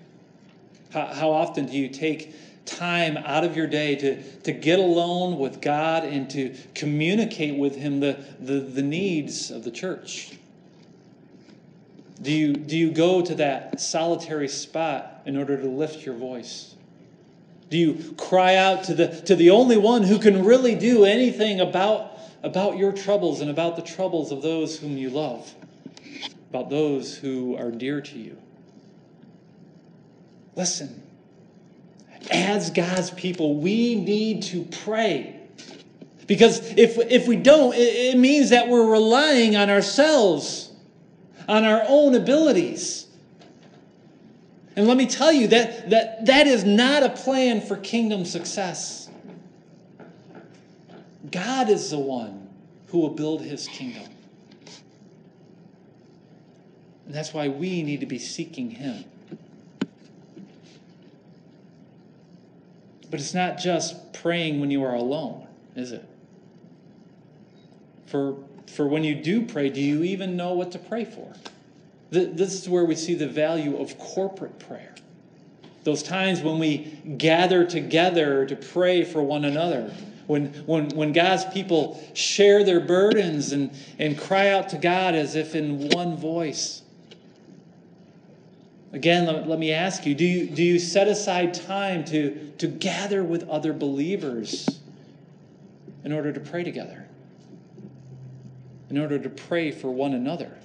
How, 0.93 1.07
how 1.07 1.31
often 1.31 1.67
do 1.67 1.77
you 1.77 1.89
take 1.89 2.35
time 2.67 3.17
out 3.17 3.45
of 3.45 3.57
your 3.57 3.67
day 3.67 3.97
to, 3.97 4.23
to 4.41 4.53
get 4.53 4.79
alone 4.79 5.39
with 5.39 5.61
God 5.61 6.05
and 6.05 6.29
to 6.31 6.55
communicate 6.75 7.57
with 7.57 7.75
Him 7.75 8.01
the, 8.01 8.23
the, 8.39 8.61
the 8.61 8.83
needs 8.83 9.51
of 9.51 9.65
the 9.65 9.71
church? 9.71 10.33
Do 12.23 12.31
you, 12.31 12.53
do 12.53 12.77
you 12.77 12.91
go 12.91 13.23
to 13.23 13.35
that 13.37 13.81
solitary 13.81 14.49
spot 14.49 15.23
in 15.25 15.37
order 15.37 15.57
to 15.57 15.67
lift 15.67 16.05
your 16.05 16.15
voice? 16.15 16.75
Do 17.71 17.79
you 17.79 18.15
cry 18.19 18.57
out 18.57 18.85
to 18.85 18.95
the, 18.95 19.09
to 19.23 19.37
the 19.37 19.51
only 19.51 19.77
one 19.77 20.03
who 20.03 20.19
can 20.19 20.45
really 20.45 20.75
do 20.75 21.05
anything 21.05 21.61
about, 21.61 22.19
about 22.43 22.77
your 22.77 22.93
troubles 22.93 23.41
and 23.41 23.49
about 23.49 23.77
the 23.77 23.83
troubles 23.83 24.33
of 24.33 24.43
those 24.43 24.77
whom 24.77 24.99
you 24.99 25.09
love, 25.09 25.55
about 26.51 26.69
those 26.69 27.17
who 27.17 27.57
are 27.57 27.71
dear 27.71 28.01
to 28.01 28.19
you? 28.19 28.37
Listen, 30.57 31.01
as 32.31 32.71
God's 32.71 33.13
people, 33.13 33.55
we 33.55 33.95
need 33.95 34.43
to 34.45 34.65
pray. 34.65 35.37
Because 36.27 36.61
if, 36.77 36.99
if 36.99 37.29
we 37.29 37.37
don't, 37.37 37.75
it, 37.75 38.15
it 38.15 38.19
means 38.19 38.51
that 38.51 38.69
we're 38.69 38.91
relying 38.91 39.57
on 39.57 39.71
ourselves, 39.71 40.73
on 41.49 41.65
our 41.65 41.85
own 41.87 42.17
abilities. 42.17 43.07
And 44.77 44.87
let 44.87 44.97
me 44.97 45.07
tell 45.07 45.33
you 45.33 45.49
that, 45.49 45.91
that 45.91 46.27
that 46.27 46.47
is 46.47 46.65
not 46.65 47.03
a 47.03 47.11
plan 47.11 47.61
for 47.61 47.77
kingdom 47.77 48.25
success. 48.25 49.09
God 51.31 51.69
is 51.69 51.91
the 51.91 51.99
one 51.99 52.49
who 52.89 52.99
will 52.99 53.11
build 53.11 53.43
his 53.43 53.69
kingdom. 53.69 54.05
And 57.07 57.15
that's 57.15 57.35
why 57.35 57.49
we 57.49 57.83
need 57.83 58.01
to 58.01 58.07
be 58.07 58.19
seeking 58.19 58.71
him. 58.71 59.05
But 63.11 63.19
it's 63.19 63.35
not 63.35 63.59
just 63.59 64.13
praying 64.13 64.61
when 64.61 64.71
you 64.71 64.85
are 64.85 64.95
alone, 64.95 65.47
is 65.75 65.91
it? 65.91 66.09
For, 68.07 68.37
for 68.67 68.87
when 68.87 69.03
you 69.03 69.17
do 69.17 69.45
pray, 69.45 69.69
do 69.69 69.81
you 69.81 70.05
even 70.05 70.37
know 70.37 70.55
what 70.55 70.71
to 70.73 70.79
pray 70.79 71.05
for? 71.05 71.33
This 72.11 72.55
is 72.55 72.69
where 72.69 72.85
we 72.85 72.97
see 72.97 73.15
the 73.15 73.29
value 73.29 73.77
of 73.77 73.97
corporate 73.99 74.59
prayer. 74.59 74.95
Those 75.85 76.03
times 76.03 76.43
when 76.43 76.59
we 76.59 76.99
gather 77.17 77.65
together 77.65 78.45
to 78.47 78.57
pray 78.57 79.05
for 79.05 79.23
one 79.23 79.45
another. 79.45 79.93
When, 80.27 80.47
when, 80.67 80.91
when 80.91 81.13
God's 81.13 81.45
people 81.47 82.03
share 82.15 82.63
their 82.65 82.81
burdens 82.81 83.53
and, 83.53 83.71
and 83.99 84.19
cry 84.19 84.51
out 84.51 84.69
to 84.71 84.79
God 84.79 85.15
as 85.15 85.35
if 85.35 85.55
in 85.55 85.89
one 85.89 86.17
voice. 86.17 86.83
Again, 88.93 89.27
let, 89.27 89.49
let 89.49 89.59
me 89.59 89.73
ask 89.73 90.05
you 90.05 90.15
do, 90.15 90.25
you 90.25 90.47
do 90.49 90.63
you 90.63 90.79
set 90.79 91.09
aside 91.09 91.55
time 91.55 92.05
to, 92.07 92.53
to 92.59 92.67
gather 92.67 93.23
with 93.23 93.49
other 93.49 93.73
believers 93.73 94.81
in 96.05 96.13
order 96.13 96.33
to 96.33 96.41
pray 96.41 96.65
together? 96.65 97.07
In 98.89 98.99
order 98.99 99.19
to 99.19 99.31
pray 99.31 99.71
for 99.71 99.91
one 99.91 100.15
another? 100.15 100.60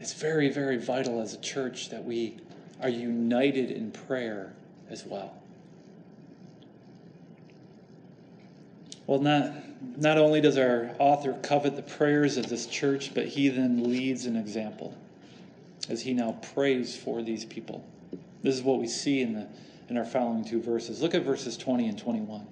It's 0.00 0.14
very, 0.14 0.48
very 0.48 0.78
vital 0.78 1.20
as 1.20 1.34
a 1.34 1.40
church 1.40 1.90
that 1.90 2.02
we 2.02 2.38
are 2.80 2.88
united 2.88 3.70
in 3.70 3.92
prayer 3.92 4.54
as 4.88 5.04
well. 5.04 5.34
Well, 9.06 9.20
not, 9.20 9.52
not 9.98 10.16
only 10.16 10.40
does 10.40 10.56
our 10.56 10.94
author 10.98 11.34
covet 11.42 11.76
the 11.76 11.82
prayers 11.82 12.38
of 12.38 12.48
this 12.48 12.66
church, 12.66 13.12
but 13.12 13.26
he 13.26 13.48
then 13.48 13.90
leads 13.90 14.24
an 14.24 14.36
example 14.36 14.96
as 15.88 16.00
he 16.00 16.14
now 16.14 16.38
prays 16.54 16.96
for 16.96 17.20
these 17.20 17.44
people. 17.44 17.84
This 18.42 18.54
is 18.54 18.62
what 18.62 18.78
we 18.78 18.86
see 18.86 19.20
in, 19.20 19.34
the, 19.34 19.46
in 19.88 19.98
our 19.98 20.04
following 20.04 20.44
two 20.44 20.62
verses. 20.62 21.02
Look 21.02 21.14
at 21.14 21.24
verses 21.24 21.56
20 21.56 21.88
and 21.88 21.98
21. 21.98 22.46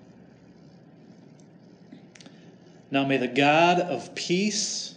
Now 2.91 3.07
may 3.07 3.17
the 3.17 3.29
God 3.29 3.81
of 3.81 4.15
peace, 4.15 4.97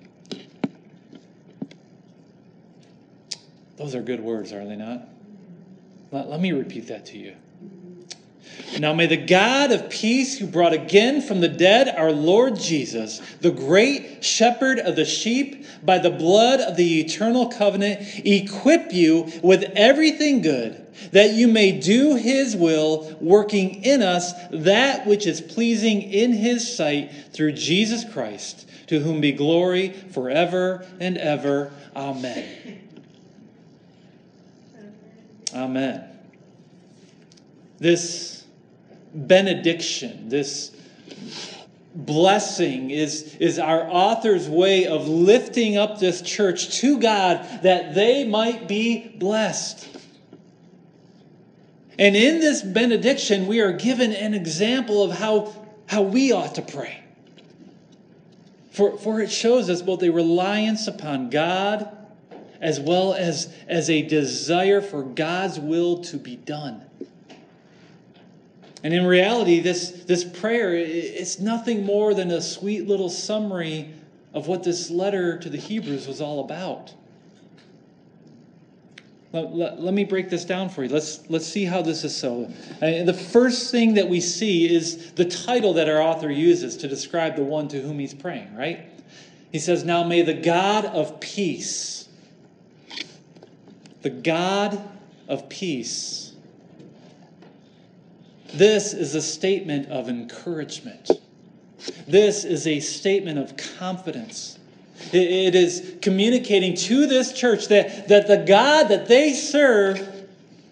Those 3.81 3.95
are 3.95 4.01
good 4.03 4.19
words, 4.19 4.53
are 4.53 4.63
they 4.63 4.75
not? 4.75 5.07
Let, 6.11 6.29
let 6.29 6.39
me 6.39 6.51
repeat 6.51 6.89
that 6.89 7.07
to 7.07 7.17
you. 7.17 7.35
Now 8.77 8.93
may 8.93 9.07
the 9.07 9.17
God 9.17 9.71
of 9.71 9.89
peace, 9.89 10.37
who 10.37 10.45
brought 10.45 10.73
again 10.73 11.19
from 11.19 11.41
the 11.41 11.47
dead 11.47 11.89
our 11.89 12.11
Lord 12.11 12.57
Jesus, 12.57 13.19
the 13.39 13.49
great 13.49 14.23
shepherd 14.23 14.77
of 14.77 14.95
the 14.95 15.03
sheep, 15.03 15.65
by 15.81 15.97
the 15.97 16.11
blood 16.11 16.59
of 16.59 16.77
the 16.77 16.99
eternal 16.99 17.49
covenant, 17.49 18.01
equip 18.23 18.93
you 18.93 19.31
with 19.41 19.63
everything 19.75 20.43
good, 20.43 20.85
that 21.11 21.31
you 21.31 21.47
may 21.47 21.71
do 21.71 22.15
his 22.15 22.55
will, 22.55 23.17
working 23.19 23.83
in 23.83 24.03
us 24.03 24.31
that 24.51 25.07
which 25.07 25.25
is 25.25 25.41
pleasing 25.41 26.03
in 26.03 26.33
his 26.33 26.75
sight 26.77 27.11
through 27.33 27.53
Jesus 27.53 28.05
Christ, 28.05 28.69
to 28.87 28.99
whom 28.99 29.21
be 29.21 29.31
glory 29.31 29.89
forever 29.89 30.85
and 30.99 31.17
ever. 31.17 31.73
Amen. 31.95 32.89
Amen. 35.53 36.03
This 37.79 38.45
benediction, 39.13 40.29
this 40.29 40.71
blessing 41.93 42.91
is, 42.91 43.35
is 43.35 43.59
our 43.59 43.89
author's 43.89 44.47
way 44.47 44.87
of 44.87 45.07
lifting 45.07 45.77
up 45.77 45.99
this 45.99 46.21
church 46.21 46.77
to 46.79 46.99
God 46.99 47.45
that 47.63 47.93
they 47.95 48.23
might 48.23 48.67
be 48.67 49.09
blessed. 49.09 49.87
And 51.99 52.15
in 52.15 52.39
this 52.39 52.61
benediction, 52.61 53.47
we 53.47 53.59
are 53.59 53.73
given 53.73 54.13
an 54.13 54.33
example 54.33 55.03
of 55.03 55.11
how, 55.11 55.53
how 55.87 56.01
we 56.01 56.31
ought 56.31 56.55
to 56.55 56.61
pray. 56.61 57.03
For, 58.71 58.97
for 58.97 59.19
it 59.19 59.29
shows 59.29 59.69
us 59.69 59.81
both 59.81 60.01
a 60.01 60.09
reliance 60.09 60.87
upon 60.87 61.29
God 61.29 61.97
as 62.61 62.79
well 62.79 63.13
as, 63.13 63.53
as 63.67 63.89
a 63.89 64.03
desire 64.03 64.81
for 64.81 65.03
God's 65.03 65.59
will 65.59 65.97
to 66.05 66.17
be 66.17 66.35
done. 66.37 66.81
And 68.83 68.93
in 68.93 69.05
reality, 69.05 69.59
this, 69.59 69.89
this 70.05 70.23
prayer 70.23 70.73
is 70.75 71.39
nothing 71.39 71.85
more 71.85 72.13
than 72.13 72.31
a 72.31 72.41
sweet 72.41 72.87
little 72.87 73.09
summary 73.09 73.91
of 74.33 74.47
what 74.47 74.63
this 74.63 74.89
letter 74.89 75.37
to 75.37 75.49
the 75.49 75.57
Hebrews 75.57 76.07
was 76.07 76.21
all 76.21 76.39
about. 76.39 76.93
Let, 79.33 79.53
let, 79.53 79.81
let, 79.81 79.93
me 79.93 80.03
break 80.03 80.29
this 80.29 80.43
down 80.43 80.69
for 80.69 80.83
you. 80.83 80.89
Let's, 80.89 81.29
let's 81.29 81.45
see 81.45 81.63
how 81.63 81.81
this 81.81 82.03
is 82.03 82.15
so. 82.15 82.51
And 82.81 83.07
the 83.07 83.13
first 83.13 83.71
thing 83.71 83.93
that 83.93 84.09
we 84.09 84.19
see 84.19 84.73
is 84.73 85.13
the 85.13 85.25
title 85.25 85.73
that 85.73 85.87
our 85.87 86.01
author 86.01 86.29
uses 86.29 86.75
to 86.77 86.87
describe 86.87 87.37
the 87.37 87.43
one 87.43 87.67
to 87.69 87.81
whom 87.81 87.97
he's 87.97 88.13
praying, 88.13 88.53
right? 88.55 88.81
He 89.51 89.59
says, 89.59 89.85
Now 89.85 90.03
may 90.03 90.21
the 90.21 90.33
God 90.33 90.85
of 90.85 91.19
peace, 91.21 92.00
the 94.01 94.09
God 94.09 94.81
of 95.27 95.47
peace, 95.49 96.33
this 98.53 98.93
is 98.93 99.15
a 99.15 99.21
statement 99.21 99.89
of 99.89 100.09
encouragement. 100.09 101.09
This 102.07 102.43
is 102.43 102.67
a 102.67 102.79
statement 102.79 103.39
of 103.39 103.55
confidence. 103.57 104.59
It 105.13 105.55
is 105.55 105.95
communicating 106.01 106.75
to 106.75 107.07
this 107.07 107.33
church 107.33 107.67
that, 107.69 108.07
that 108.09 108.27
the 108.27 108.37
God 108.37 108.89
that 108.89 109.07
they 109.07 109.33
serve 109.33 110.27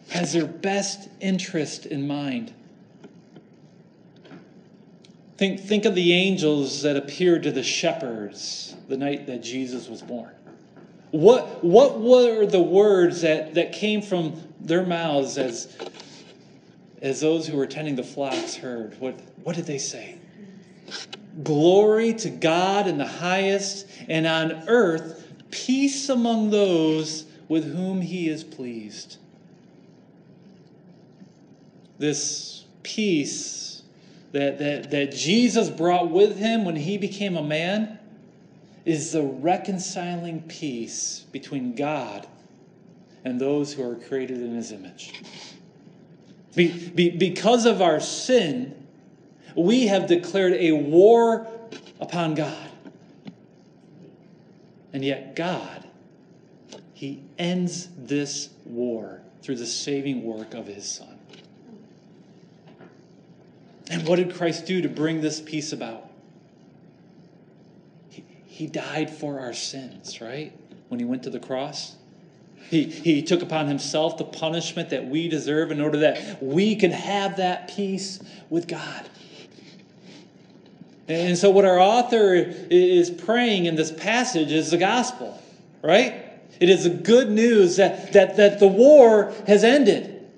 has 0.09 0.33
their 0.33 0.45
best 0.45 1.09
interest 1.19 1.85
in 1.85 2.07
mind. 2.07 2.53
Think, 5.37 5.61
think 5.61 5.85
of 5.85 5.95
the 5.95 6.13
angels 6.13 6.81
that 6.81 6.97
appeared 6.97 7.43
to 7.43 7.51
the 7.51 7.63
shepherds 7.63 8.75
the 8.89 8.97
night 8.97 9.25
that 9.27 9.41
Jesus 9.41 9.87
was 9.87 10.01
born. 10.01 10.31
What, 11.11 11.63
what 11.63 11.99
were 11.99 12.45
the 12.45 12.61
words 12.61 13.21
that, 13.21 13.55
that 13.55 13.71
came 13.71 14.01
from 14.01 14.41
their 14.59 14.85
mouths 14.85 15.37
as, 15.37 15.75
as 17.01 17.21
those 17.21 17.47
who 17.47 17.57
were 17.57 17.65
tending 17.65 17.95
the 17.95 18.03
flocks 18.03 18.55
heard? 18.55 18.99
What, 18.99 19.19
what 19.43 19.55
did 19.55 19.65
they 19.65 19.79
say? 19.79 20.17
Glory 21.43 22.13
to 22.15 22.29
God 22.29 22.87
in 22.87 22.97
the 22.97 23.07
highest, 23.07 23.87
and 24.07 24.27
on 24.27 24.63
earth, 24.67 25.27
peace 25.51 26.09
among 26.09 26.51
those 26.51 27.25
with 27.47 27.73
whom 27.75 28.01
he 28.01 28.29
is 28.29 28.43
pleased. 28.43 29.17
This 31.97 32.65
peace 32.83 33.83
that, 34.31 34.59
that, 34.59 34.91
that 34.91 35.11
Jesus 35.11 35.69
brought 35.69 36.11
with 36.11 36.37
him 36.37 36.65
when 36.65 36.75
he 36.75 36.97
became 36.97 37.35
a 37.35 37.43
man 37.43 37.98
is 38.85 39.11
the 39.11 39.23
reconciling 39.23 40.41
peace 40.43 41.25
between 41.31 41.75
God 41.75 42.27
and 43.23 43.39
those 43.39 43.73
who 43.73 43.83
are 43.83 43.95
created 43.95 44.41
in 44.41 44.55
his 44.55 44.71
image. 44.71 45.21
Be, 46.55 46.89
be, 46.89 47.09
because 47.09 47.65
of 47.65 47.81
our 47.81 47.99
sin, 47.99 48.75
we 49.55 49.87
have 49.87 50.07
declared 50.07 50.53
a 50.53 50.71
war 50.71 51.47
upon 51.99 52.35
God. 52.35 52.69
And 54.93 55.05
yet, 55.05 55.35
God, 55.35 55.85
He 56.93 57.21
ends 57.37 57.89
this 57.97 58.49
war 58.65 59.21
through 59.41 59.57
the 59.57 59.65
saving 59.65 60.23
work 60.23 60.53
of 60.53 60.65
His 60.65 60.89
Son. 60.89 61.19
And 63.91 64.07
what 64.07 64.17
did 64.17 64.33
Christ 64.33 64.65
do 64.65 64.81
to 64.81 64.89
bring 64.89 65.21
this 65.21 65.39
peace 65.39 65.71
about? 65.73 66.08
He, 68.59 68.67
died 68.67 69.09
for 69.09 69.39
our 69.39 69.53
sins, 69.53 70.19
right? 70.19 70.51
When 70.89 70.99
He 70.99 71.05
went 71.05 71.23
to 71.23 71.29
the 71.29 71.39
cross. 71.39 71.95
He, 72.69 72.83
he 72.83 73.23
took 73.23 73.41
upon 73.41 73.67
himself 73.67 74.17
the 74.17 74.25
punishment 74.25 74.89
that 74.89 75.05
we 75.05 75.29
deserve 75.29 75.71
in 75.71 75.79
order 75.79 75.99
that 75.99 76.43
we 76.43 76.75
can 76.75 76.91
have 76.91 77.37
that 77.37 77.69
peace 77.73 78.19
with 78.49 78.67
God. 78.67 79.09
And 81.07 81.37
so, 81.37 81.49
what 81.49 81.63
our 81.63 81.79
author 81.79 82.35
is 82.35 83.09
praying 83.09 83.65
in 83.65 83.75
this 83.75 83.91
passage 83.91 84.51
is 84.51 84.71
the 84.71 84.77
gospel, 84.77 85.41
right? 85.81 86.25
It 86.59 86.69
is 86.69 86.83
the 86.83 86.89
good 86.89 87.31
news 87.31 87.77
that, 87.77 88.11
that, 88.11 88.35
that 88.35 88.59
the 88.59 88.67
war 88.67 89.33
has 89.47 89.63
ended. 89.63 90.29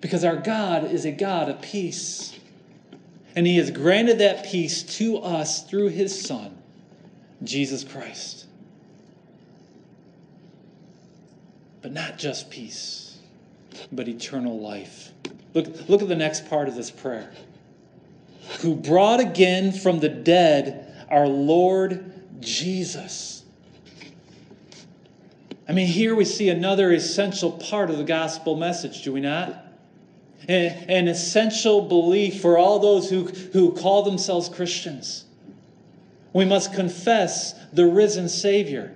Because 0.00 0.24
our 0.24 0.36
God 0.36 0.90
is 0.90 1.04
a 1.04 1.12
God 1.12 1.50
of 1.50 1.60
peace. 1.60 2.36
And 3.36 3.46
He 3.46 3.58
has 3.58 3.70
granted 3.70 4.18
that 4.18 4.46
peace 4.46 4.82
to 4.96 5.18
us 5.18 5.62
through 5.68 5.88
His 5.88 6.18
Son, 6.26 6.56
Jesus 7.44 7.84
Christ. 7.84 8.46
But 11.82 11.92
not 11.92 12.18
just 12.18 12.50
peace, 12.50 13.18
but 13.92 14.08
eternal 14.08 14.58
life. 14.58 15.12
Look, 15.54 15.88
look 15.88 16.02
at 16.02 16.08
the 16.08 16.16
next 16.16 16.48
part 16.48 16.66
of 16.66 16.74
this 16.74 16.90
prayer 16.90 17.30
who 18.60 18.74
brought 18.74 19.20
again 19.20 19.72
from 19.72 20.00
the 20.00 20.08
dead 20.08 20.82
our 21.10 21.28
Lord 21.28 22.12
Jesus. 22.40 23.44
I 25.68 25.72
mean, 25.72 25.86
here 25.86 26.14
we 26.14 26.24
see 26.24 26.48
another 26.48 26.92
essential 26.92 27.52
part 27.52 27.90
of 27.90 27.98
the 27.98 28.04
gospel 28.04 28.56
message, 28.56 29.02
do 29.02 29.12
we 29.12 29.20
not? 29.20 29.65
An 30.48 31.08
essential 31.08 31.82
belief 31.82 32.40
for 32.40 32.56
all 32.56 32.78
those 32.78 33.10
who, 33.10 33.24
who 33.24 33.72
call 33.72 34.02
themselves 34.02 34.48
Christians. 34.48 35.24
We 36.32 36.44
must 36.44 36.72
confess 36.72 37.54
the 37.72 37.86
risen 37.86 38.28
Savior. 38.28 38.94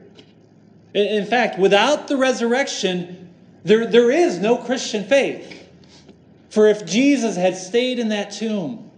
In 0.94 1.26
fact, 1.26 1.58
without 1.58 2.08
the 2.08 2.16
resurrection, 2.16 3.30
there, 3.64 3.86
there 3.86 4.10
is 4.10 4.38
no 4.38 4.56
Christian 4.56 5.04
faith. 5.04 5.68
For 6.50 6.68
if 6.68 6.84
Jesus 6.84 7.36
had 7.36 7.56
stayed 7.56 7.98
in 7.98 8.08
that 8.08 8.32
tomb, 8.32 8.90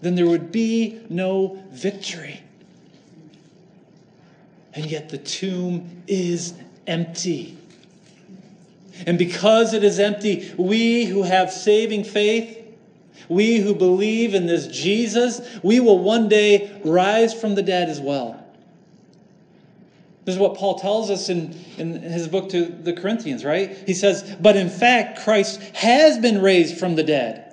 then 0.00 0.14
there 0.14 0.26
would 0.26 0.52
be 0.52 1.00
no 1.08 1.62
victory. 1.70 2.40
And 4.74 4.86
yet 4.86 5.08
the 5.08 5.18
tomb 5.18 6.02
is 6.06 6.54
empty. 6.86 7.56
And 9.06 9.18
because 9.18 9.74
it 9.74 9.84
is 9.84 9.98
empty, 9.98 10.52
we 10.56 11.04
who 11.04 11.22
have 11.22 11.52
saving 11.52 12.04
faith, 12.04 12.60
we 13.28 13.58
who 13.58 13.74
believe 13.74 14.34
in 14.34 14.46
this 14.46 14.66
Jesus, 14.66 15.40
we 15.62 15.80
will 15.80 15.98
one 15.98 16.28
day 16.28 16.80
rise 16.84 17.34
from 17.34 17.54
the 17.54 17.62
dead 17.62 17.88
as 17.88 18.00
well. 18.00 18.40
This 20.24 20.34
is 20.34 20.40
what 20.40 20.56
Paul 20.56 20.78
tells 20.78 21.10
us 21.10 21.28
in, 21.28 21.54
in 21.76 22.00
his 22.00 22.28
book 22.28 22.48
to 22.50 22.64
the 22.64 22.94
Corinthians, 22.94 23.44
right? 23.44 23.76
He 23.86 23.92
says, 23.92 24.36
But 24.40 24.56
in 24.56 24.70
fact, 24.70 25.20
Christ 25.20 25.60
has 25.74 26.18
been 26.18 26.40
raised 26.40 26.78
from 26.78 26.94
the 26.94 27.02
dead 27.02 27.44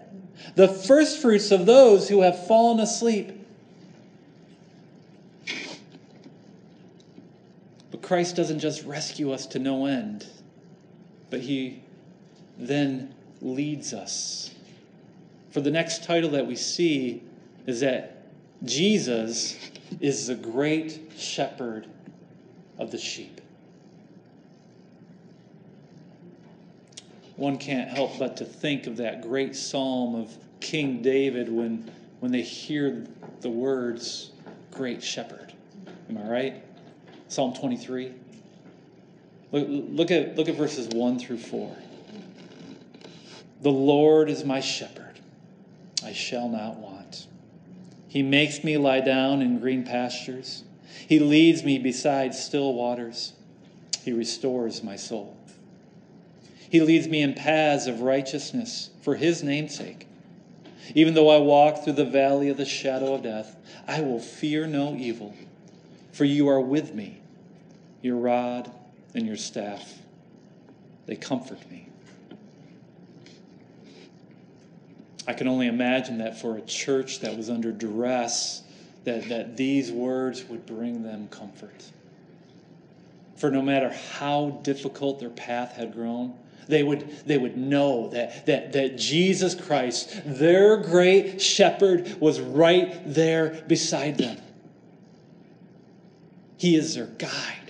the 0.56 0.67
firstfruits 0.67 1.51
of 1.51 1.65
those 1.65 2.10
who 2.10 2.21
have 2.21 2.47
fallen 2.47 2.80
asleep. 2.80 3.32
But 7.89 8.01
Christ 8.01 8.36
doesn't 8.36 8.60
just 8.60 8.84
rescue 8.86 9.32
us 9.32 9.45
to 9.47 9.60
no 9.60 9.86
end, 9.86 10.27
but 11.32 11.39
he 11.39 11.82
then 12.60 13.15
leads 13.41 13.94
us. 13.94 14.54
For 15.50 15.62
the 15.62 15.72
next 15.72 16.04
title 16.04 16.30
that 16.32 16.46
we 16.46 16.56
see 16.56 17.24
is 17.65 17.80
that 17.80 18.28
Jesus 18.63 19.58
is 20.00 20.28
the 20.28 20.36
great 20.36 21.12
shepherd 21.17 21.88
of 22.78 22.91
the 22.91 23.00
sheep. 23.00 23.41
one 27.41 27.58
can't 27.58 27.89
help 27.89 28.20
but 28.20 28.38
to 28.38 28.46
think 28.46 28.86
of 28.86 28.98
that 28.98 29.24
great 29.24 29.56
psalm 29.56 30.13
of 30.13 30.32
King 30.60 31.02
David 31.02 31.52
when, 31.52 31.89
when 32.20 32.32
they 32.32 32.44
hear 32.44 33.04
the 33.41 33.50
words, 33.50 34.32
Great 34.70 35.04
Shepherd. 35.04 35.52
Am 36.08 36.20
I 36.20 36.30
right? 36.30 36.63
Psalm 37.30 37.56
23. 37.56 38.13
Look, 39.52 39.68
look, 39.70 40.12
at, 40.12 40.36
look 40.38 40.48
at 40.48 40.56
verses 40.56 40.88
1 40.88 41.20
through 41.20 41.38
4. 41.38 41.76
The 43.62 43.72
Lord 43.72 44.30
is 44.30 44.44
my 44.44 44.60
shepherd, 44.60 45.20
I 46.04 46.14
shall 46.14 46.50
not 46.50 46.78
want. 46.78 47.28
He 48.08 48.24
makes 48.24 48.64
me 48.64 48.78
lie 48.78 49.02
down 49.02 49.42
in 49.42 49.60
green 49.60 49.84
pastures. 49.84 50.64
He 51.08 51.20
leads 51.20 51.64
me 51.64 51.78
beside 51.78 52.34
still 52.34 52.74
waters. 52.74 53.34
He 54.04 54.12
restores 54.12 54.84
my 54.84 54.96
soul. 54.96 55.38
He 56.70 56.82
leads 56.82 57.08
me 57.08 57.22
in 57.22 57.34
paths 57.34 57.88
of 57.88 58.02
righteousness 58.02 58.90
for 59.02 59.16
his 59.16 59.44
name's 59.44 59.76
sake. 59.76 60.08
Even 60.96 61.14
though 61.14 61.30
I 61.30 61.38
walk 61.38 61.84
through 61.84 61.94
the 61.94 62.06
valley 62.06 62.50
of 62.50 62.58
the 62.58 62.66
shadow 62.66 63.14
of 63.14 63.24
death, 63.24 63.56
I 63.88 64.02
will 64.02 64.20
fear 64.20 64.68
no 64.68 64.96
evil, 64.96 65.36
for 66.12 66.26
you 66.26 66.48
are 66.48 66.62
with 66.62 66.94
me. 66.94 67.22
Your 68.02 68.18
rod 68.18 68.72
and 69.13 69.26
your 69.26 69.36
staff, 69.36 70.00
they 71.06 71.15
comfort 71.15 71.60
me. 71.69 71.88
I 75.28 75.34
can 75.34 75.47
only 75.47 75.67
imagine 75.67 76.17
that 76.19 76.39
for 76.39 76.58
a 76.58 76.62
church 76.62 77.19
that 77.19 77.38
was 77.38 77.50
under 77.50 77.71
duress, 77.71 78.63
that, 79.04 79.30
that 79.30 79.58
these 79.58 79.91
words 79.91 80.43
would 80.45 80.65
bring 80.65 81.04
them 81.04 81.28
comfort. 81.30 81.84
For 83.36 83.50
no 83.52 83.62
matter 83.62 83.93
how 84.19 84.60
difficult 84.63 85.19
their 85.19 85.30
path 85.30 85.76
had 85.76 85.93
grown, 85.93 86.34
they 86.67 86.84
would, 86.84 87.10
they 87.26 87.38
would 87.38 87.58
know 87.58 88.10
that, 88.10 88.45
that, 88.45 88.74
that 88.74 88.97
Jesus 88.97 89.56
Christ, 89.56 90.21
their 90.26 90.78
great 90.78 91.41
shepherd, 91.41 92.19
was 92.19 92.39
right 92.39 93.02
there 93.06 93.63
beside 93.67 94.17
them. 94.17 94.38
He 96.58 96.76
is 96.76 96.93
their 96.95 97.08
guide, 97.08 97.61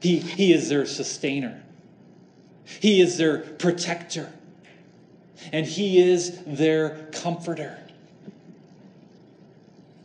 he, 0.00 0.18
he 0.18 0.52
is 0.52 0.68
their 0.68 0.86
sustainer, 0.86 1.62
He 2.64 3.00
is 3.00 3.16
their 3.16 3.38
protector, 3.38 4.32
and 5.52 5.66
He 5.66 5.98
is 5.98 6.38
their 6.46 7.08
comforter. 7.12 7.78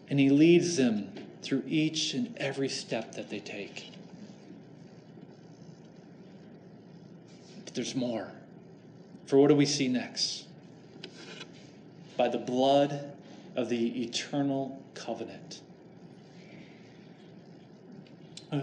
And 0.09 0.19
He 0.19 0.29
leads 0.29 0.77
them 0.77 1.11
through 1.41 1.63
each 1.67 2.13
and 2.13 2.35
every 2.37 2.69
step 2.69 3.15
that 3.15 3.29
they 3.29 3.39
take. 3.39 3.91
But 7.65 7.73
there's 7.73 7.95
more. 7.95 8.31
For 9.25 9.37
what 9.37 9.49
do 9.49 9.55
we 9.55 9.65
see 9.65 9.87
next? 9.87 10.45
By 12.17 12.29
the 12.29 12.37
blood 12.37 13.11
of 13.55 13.69
the 13.69 14.03
eternal 14.03 14.81
covenant. 14.93 15.61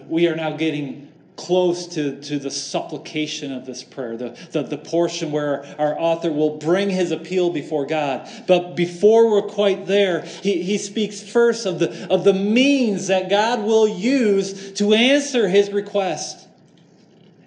We 0.08 0.28
are 0.28 0.36
now 0.36 0.56
getting 0.56 1.09
close 1.40 1.86
to, 1.86 2.20
to 2.20 2.38
the 2.38 2.50
supplication 2.50 3.50
of 3.50 3.64
this 3.64 3.82
prayer, 3.82 4.16
the, 4.16 4.38
the, 4.52 4.62
the 4.62 4.76
portion 4.76 5.32
where 5.32 5.64
our 5.78 5.98
author 5.98 6.30
will 6.30 6.58
bring 6.58 6.90
his 6.90 7.12
appeal 7.12 7.48
before 7.48 7.86
God. 7.86 8.28
But 8.46 8.76
before 8.76 9.30
we're 9.30 9.48
quite 9.48 9.86
there, 9.86 10.20
he, 10.20 10.62
he 10.62 10.76
speaks 10.76 11.22
first 11.22 11.64
of 11.64 11.78
the, 11.78 12.08
of 12.12 12.24
the 12.24 12.34
means 12.34 13.06
that 13.06 13.30
God 13.30 13.62
will 13.62 13.88
use 13.88 14.72
to 14.72 14.92
answer 14.92 15.48
his 15.48 15.70
request. 15.70 16.46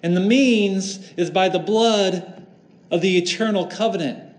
And 0.02 0.16
the 0.16 0.20
means 0.20 0.98
is 1.16 1.30
by 1.30 1.48
the 1.48 1.60
blood 1.60 2.46
of 2.90 3.00
the 3.00 3.16
eternal 3.16 3.68
covenant. 3.68 4.34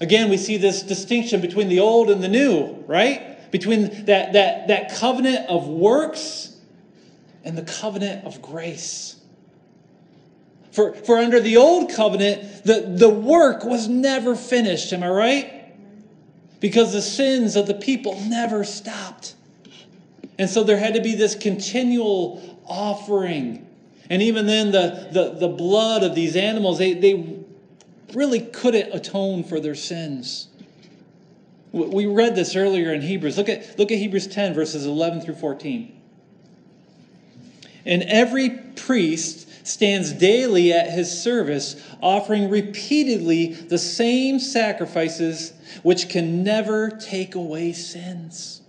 Again, 0.00 0.30
we 0.30 0.36
see 0.36 0.56
this 0.56 0.82
distinction 0.82 1.40
between 1.40 1.68
the 1.68 1.80
old 1.80 2.10
and 2.10 2.22
the 2.22 2.28
new, 2.28 2.84
right? 2.86 3.50
Between 3.50 4.04
that, 4.04 4.34
that, 4.34 4.68
that 4.68 4.94
covenant 4.94 5.48
of 5.48 5.66
works 5.66 6.54
and 7.44 7.56
the 7.56 7.62
covenant 7.62 8.24
of 8.24 8.42
grace. 8.42 9.16
For, 10.72 10.94
for 10.94 11.18
under 11.18 11.40
the 11.40 11.56
old 11.56 11.92
covenant, 11.92 12.64
the, 12.64 12.94
the 12.96 13.08
work 13.08 13.64
was 13.64 13.88
never 13.88 14.36
finished, 14.36 14.92
am 14.92 15.02
I 15.02 15.08
right? 15.08 15.74
Because 16.60 16.92
the 16.92 17.02
sins 17.02 17.56
of 17.56 17.66
the 17.66 17.74
people 17.74 18.20
never 18.22 18.64
stopped. 18.64 19.34
And 20.38 20.48
so 20.48 20.62
there 20.62 20.78
had 20.78 20.94
to 20.94 21.00
be 21.00 21.14
this 21.14 21.34
continual 21.34 22.60
offering. 22.66 23.66
And 24.10 24.22
even 24.22 24.46
then, 24.46 24.70
the, 24.70 25.08
the, 25.10 25.30
the 25.30 25.48
blood 25.48 26.02
of 26.02 26.14
these 26.14 26.36
animals, 26.36 26.78
they, 26.78 26.94
they 26.94 27.38
really 28.14 28.40
couldn't 28.40 28.94
atone 28.94 29.44
for 29.44 29.60
their 29.60 29.74
sins. 29.74 30.48
We 31.72 32.06
read 32.06 32.34
this 32.34 32.56
earlier 32.56 32.94
in 32.94 33.02
Hebrews. 33.02 33.36
Look 33.36 33.48
at, 33.48 33.78
look 33.78 33.92
at 33.92 33.98
Hebrews 33.98 34.26
10, 34.28 34.54
verses 34.54 34.86
11 34.86 35.20
through 35.20 35.34
14. 35.34 35.97
And 37.84 38.02
every 38.04 38.50
priest 38.50 39.66
stands 39.66 40.12
daily 40.12 40.72
at 40.72 40.90
his 40.90 41.22
service, 41.22 41.82
offering 42.02 42.48
repeatedly 42.48 43.52
the 43.52 43.78
same 43.78 44.40
sacrifices 44.40 45.52
which 45.82 46.08
can 46.08 46.42
never 46.42 46.90
take 46.90 47.34
away 47.34 47.72
sins. 47.72 48.62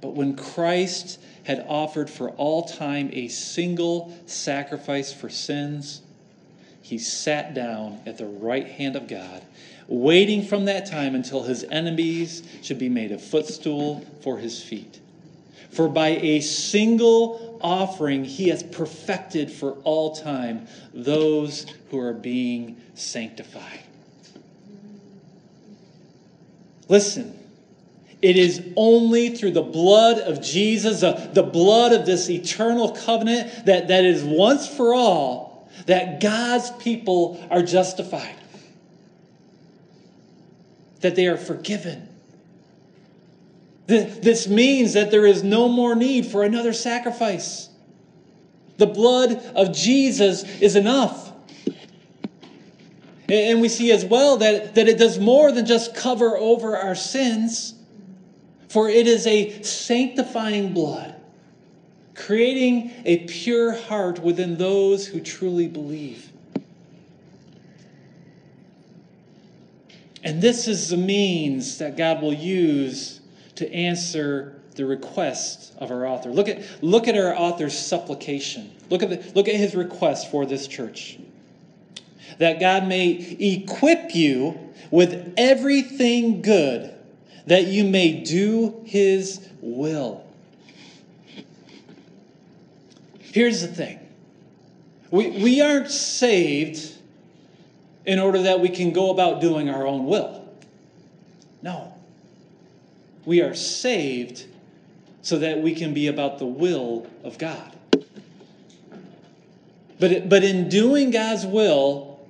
But 0.00 0.14
when 0.14 0.36
Christ 0.36 1.20
had 1.44 1.64
offered 1.68 2.08
for 2.08 2.30
all 2.30 2.62
time 2.64 3.10
a 3.12 3.28
single 3.28 4.16
sacrifice 4.26 5.12
for 5.12 5.28
sins, 5.28 6.00
he 6.80 6.98
sat 6.98 7.54
down 7.54 8.00
at 8.04 8.18
the 8.18 8.26
right 8.26 8.66
hand 8.66 8.96
of 8.96 9.08
God, 9.08 9.42
waiting 9.86 10.42
from 10.42 10.66
that 10.66 10.86
time 10.86 11.14
until 11.14 11.42
his 11.42 11.64
enemies 11.64 12.42
should 12.62 12.78
be 12.78 12.88
made 12.88 13.12
a 13.12 13.18
footstool 13.18 14.04
for 14.22 14.38
his 14.38 14.62
feet. 14.62 15.00
For 15.70 15.88
by 15.88 16.10
a 16.10 16.40
single 16.40 17.43
offering, 17.64 18.24
he 18.24 18.50
has 18.50 18.62
perfected 18.62 19.50
for 19.50 19.72
all 19.84 20.14
time 20.14 20.68
those 20.92 21.66
who 21.90 21.98
are 21.98 22.12
being 22.12 22.80
sanctified. 22.94 23.80
Listen, 26.88 27.36
it 28.20 28.36
is 28.36 28.62
only 28.76 29.30
through 29.30 29.52
the 29.52 29.62
blood 29.62 30.18
of 30.18 30.42
Jesus, 30.42 31.02
uh, 31.02 31.30
the 31.32 31.42
blood 31.42 31.92
of 31.92 32.04
this 32.04 32.28
eternal 32.28 32.92
covenant, 32.92 33.66
that, 33.66 33.88
that 33.88 34.04
is 34.04 34.22
once 34.22 34.68
for 34.68 34.94
all, 34.94 35.68
that 35.86 36.20
God's 36.20 36.70
people 36.72 37.44
are 37.50 37.62
justified, 37.62 38.36
that 41.00 41.16
they 41.16 41.26
are 41.26 41.38
forgiven 41.38 42.13
this 43.86 44.48
means 44.48 44.94
that 44.94 45.10
there 45.10 45.26
is 45.26 45.42
no 45.42 45.68
more 45.68 45.94
need 45.94 46.26
for 46.26 46.42
another 46.42 46.72
sacrifice. 46.72 47.68
The 48.78 48.86
blood 48.86 49.32
of 49.54 49.72
Jesus 49.72 50.44
is 50.60 50.74
enough. 50.74 51.32
And 53.28 53.60
we 53.60 53.68
see 53.68 53.90
as 53.92 54.04
well 54.04 54.38
that, 54.38 54.74
that 54.74 54.88
it 54.88 54.98
does 54.98 55.18
more 55.18 55.50
than 55.52 55.64
just 55.64 55.94
cover 55.94 56.36
over 56.36 56.76
our 56.76 56.94
sins, 56.94 57.74
for 58.68 58.88
it 58.88 59.06
is 59.06 59.26
a 59.26 59.62
sanctifying 59.62 60.74
blood, 60.74 61.14
creating 62.14 62.92
a 63.04 63.18
pure 63.26 63.72
heart 63.72 64.18
within 64.18 64.56
those 64.56 65.06
who 65.06 65.20
truly 65.20 65.68
believe. 65.68 66.30
And 70.22 70.40
this 70.40 70.68
is 70.68 70.88
the 70.88 70.96
means 70.96 71.78
that 71.78 71.96
God 71.96 72.22
will 72.22 72.32
use 72.32 73.20
to 73.56 73.72
answer 73.72 74.60
the 74.74 74.84
request 74.84 75.72
of 75.78 75.90
our 75.90 76.06
author. 76.06 76.30
Look 76.30 76.48
at, 76.48 76.82
look 76.82 77.06
at 77.08 77.16
our 77.16 77.34
author's 77.34 77.78
supplication. 77.78 78.72
Look 78.90 79.02
at, 79.02 79.10
the, 79.10 79.32
look 79.34 79.48
at 79.48 79.54
his 79.54 79.74
request 79.74 80.30
for 80.30 80.46
this 80.46 80.66
church. 80.66 81.18
That 82.38 82.58
God 82.58 82.88
may 82.88 83.10
equip 83.10 84.14
you 84.14 84.58
with 84.90 85.34
everything 85.36 86.42
good, 86.42 86.92
that 87.46 87.66
you 87.66 87.84
may 87.84 88.22
do 88.22 88.82
his 88.84 89.48
will. 89.60 90.24
Here's 93.20 93.60
the 93.62 93.68
thing 93.68 94.00
we, 95.10 95.30
we 95.30 95.60
aren't 95.60 95.90
saved 95.90 96.92
in 98.04 98.18
order 98.18 98.42
that 98.42 98.60
we 98.60 98.68
can 98.68 98.92
go 98.92 99.10
about 99.10 99.40
doing 99.40 99.68
our 99.68 99.86
own 99.86 100.06
will. 100.06 100.43
We 103.24 103.40
are 103.40 103.54
saved 103.54 104.46
so 105.22 105.38
that 105.38 105.60
we 105.60 105.74
can 105.74 105.94
be 105.94 106.08
about 106.08 106.38
the 106.38 106.46
will 106.46 107.06
of 107.22 107.38
God. 107.38 107.74
But, 109.98 110.12
it, 110.12 110.28
but 110.28 110.44
in 110.44 110.68
doing 110.68 111.10
God's 111.10 111.46
will, 111.46 112.20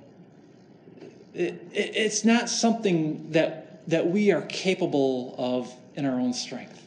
it, 1.33 1.53
it, 1.73 1.95
it's 1.95 2.23
not 2.23 2.49
something 2.49 3.31
that, 3.31 3.87
that 3.89 4.07
we 4.07 4.31
are 4.31 4.43
capable 4.43 5.35
of 5.37 5.73
in 5.95 6.05
our 6.05 6.19
own 6.19 6.33
strength. 6.33 6.81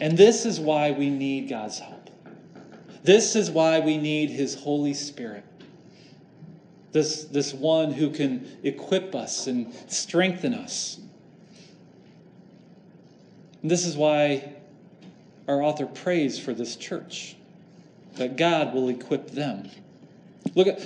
And 0.00 0.16
this 0.16 0.44
is 0.44 0.60
why 0.60 0.90
we 0.90 1.08
need 1.08 1.48
God's 1.48 1.78
help. 1.78 2.10
This 3.02 3.36
is 3.36 3.50
why 3.50 3.80
we 3.80 3.96
need 3.96 4.30
His 4.30 4.54
Holy 4.54 4.94
Spirit. 4.94 5.44
This, 6.92 7.24
this 7.24 7.54
one 7.54 7.92
who 7.92 8.10
can 8.10 8.58
equip 8.62 9.14
us 9.14 9.46
and 9.46 9.72
strengthen 9.88 10.54
us 10.54 10.98
and 13.62 13.70
this 13.70 13.84
is 13.84 13.96
why 13.96 14.52
our 15.48 15.62
author 15.62 15.86
prays 15.86 16.38
for 16.38 16.54
this 16.54 16.76
church 16.76 17.36
that 18.16 18.36
God 18.36 18.74
will 18.74 18.88
equip 18.88 19.30
them. 19.30 19.68
Look 20.54 20.66
at 20.68 20.80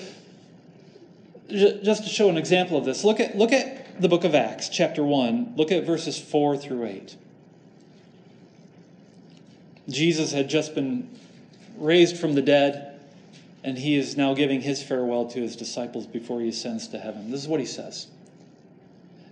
just 1.49 2.05
to 2.05 2.09
show 2.09 2.29
an 2.29 2.37
example 2.37 2.77
of 2.77 2.85
this. 2.85 3.05
Look 3.05 3.21
at 3.21 3.37
look 3.37 3.53
at 3.53 4.01
the 4.01 4.09
book 4.09 4.25
of 4.25 4.35
Acts, 4.35 4.69
chapter 4.69 5.05
1. 5.05 5.55
Look 5.57 5.71
at 5.71 5.85
verses 5.85 6.19
4 6.19 6.57
through 6.57 6.87
8. 6.87 7.17
Jesus 9.89 10.33
had 10.33 10.49
just 10.49 10.75
been 10.75 11.09
raised 11.77 12.17
from 12.17 12.35
the 12.35 12.43
dead, 12.43 13.01
and 13.63 13.77
he 13.77 13.97
is 13.97 14.17
now 14.17 14.35
giving 14.35 14.63
his 14.63 14.83
farewell 14.83 15.27
to 15.27 15.41
his 15.41 15.57
disciples 15.57 16.07
before 16.07 16.41
he 16.41 16.49
ascends 16.49 16.89
to 16.89 16.99
heaven. 16.99 17.31
This 17.31 17.43
is 17.43 17.49
what 17.49 17.61
he 17.61 17.67
says. 17.67 18.09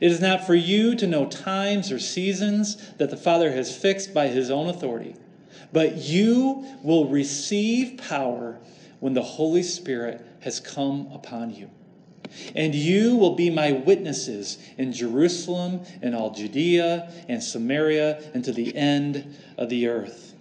it 0.00 0.10
is 0.10 0.20
not 0.20 0.46
for 0.46 0.54
you 0.54 0.94
to 0.96 1.06
know 1.06 1.26
times 1.26 1.90
or 1.90 1.98
seasons 1.98 2.76
that 2.98 3.10
the 3.10 3.16
Father 3.16 3.50
has 3.52 3.76
fixed 3.76 4.14
by 4.14 4.28
his 4.28 4.50
own 4.50 4.68
authority, 4.68 5.14
but 5.72 5.96
you 5.96 6.64
will 6.82 7.08
receive 7.08 7.98
power 8.08 8.58
when 9.00 9.14
the 9.14 9.22
Holy 9.22 9.62
Spirit 9.62 10.24
has 10.40 10.60
come 10.60 11.08
upon 11.12 11.54
you. 11.54 11.70
And 12.54 12.74
you 12.74 13.16
will 13.16 13.34
be 13.34 13.50
my 13.50 13.72
witnesses 13.72 14.58
in 14.76 14.92
Jerusalem 14.92 15.80
and 16.02 16.14
all 16.14 16.30
Judea 16.30 17.10
and 17.28 17.42
Samaria 17.42 18.30
and 18.34 18.44
to 18.44 18.52
the 18.52 18.74
end 18.76 19.34
of 19.56 19.68
the 19.68 19.88
earth. 19.88 20.34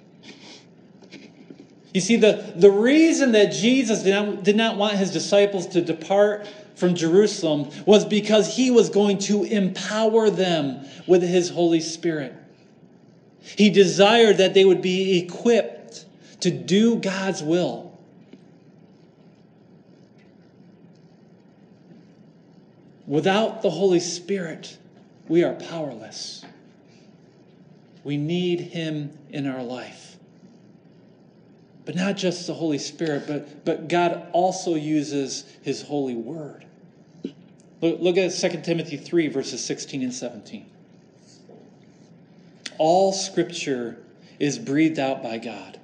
You 1.94 2.02
see, 2.02 2.18
the, 2.18 2.54
the 2.56 2.70
reason 2.70 3.32
that 3.32 3.52
Jesus 3.52 4.04
did 4.04 4.12
not, 4.12 4.44
did 4.44 4.56
not 4.56 4.78
want 4.78 4.98
his 4.98 5.12
disciples 5.12 5.66
to 5.68 5.82
depart 5.82 6.48
from 6.78 6.96
Jerusalem 6.96 7.70
was 7.86 8.06
because 8.06 8.56
he 8.56 8.72
was 8.72 8.90
going 8.90 9.18
to 9.20 9.44
empower 9.44 10.30
them 10.30 10.86
with 11.08 11.22
his 11.22 11.50
Holy 11.50 11.82
Spirit. 11.82 12.34
He 13.42 13.70
desired 13.70 14.38
that 14.38 14.54
they 14.54 14.64
would 14.64 14.82
be 14.82 15.18
equipped 15.20 16.06
to 16.42 16.52
do 16.52 16.98
God's 16.98 17.42
will. 17.42 17.98
Without 23.08 23.62
the 23.62 23.70
Holy 23.70 24.02
Spirit, 24.02 24.78
we 25.28 25.44
are 25.44 25.54
powerless. 25.54 26.46
We 28.04 28.18
need 28.18 28.60
Him 28.60 29.18
in 29.30 29.48
our 29.48 29.64
life. 29.64 30.18
But 31.86 31.96
not 31.96 32.18
just 32.18 32.48
the 32.48 32.54
Holy 32.54 32.78
Spirit, 32.78 33.24
but, 33.26 33.64
but 33.64 33.88
God 33.88 34.28
also 34.34 34.76
uses 34.76 35.46
His 35.62 35.82
holy 35.82 36.16
word. 36.16 36.67
Look, 37.82 38.18
at 38.18 38.30
2 38.30 38.62
Timothy 38.62 38.98
3, 38.98 39.28
verses 39.28 39.64
16 39.64 40.02
and 40.02 40.14
17. 40.14 40.66
All 42.80 43.14
scripture 43.14 43.98
is 44.40 44.58
breathed 44.58 45.00
out 45.00 45.22
by 45.22 45.38
God 45.38 45.80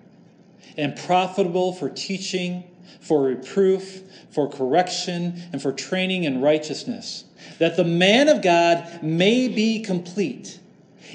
and 0.76 0.96
profitable 0.96 1.74
for 1.74 1.90
teaching, 1.90 2.64
for 3.00 3.24
reproof, 3.24 4.02
for 4.32 4.50
correction, 4.50 5.42
and 5.52 5.62
for 5.62 5.72
training 5.72 6.24
in 6.24 6.42
righteousness, 6.42 7.26
that 7.60 7.78
the 7.78 7.84
man 7.84 8.28
of 8.28 8.42
God 8.42 9.04
may 9.04 9.48
be 9.48 9.82
complete, 9.82 10.60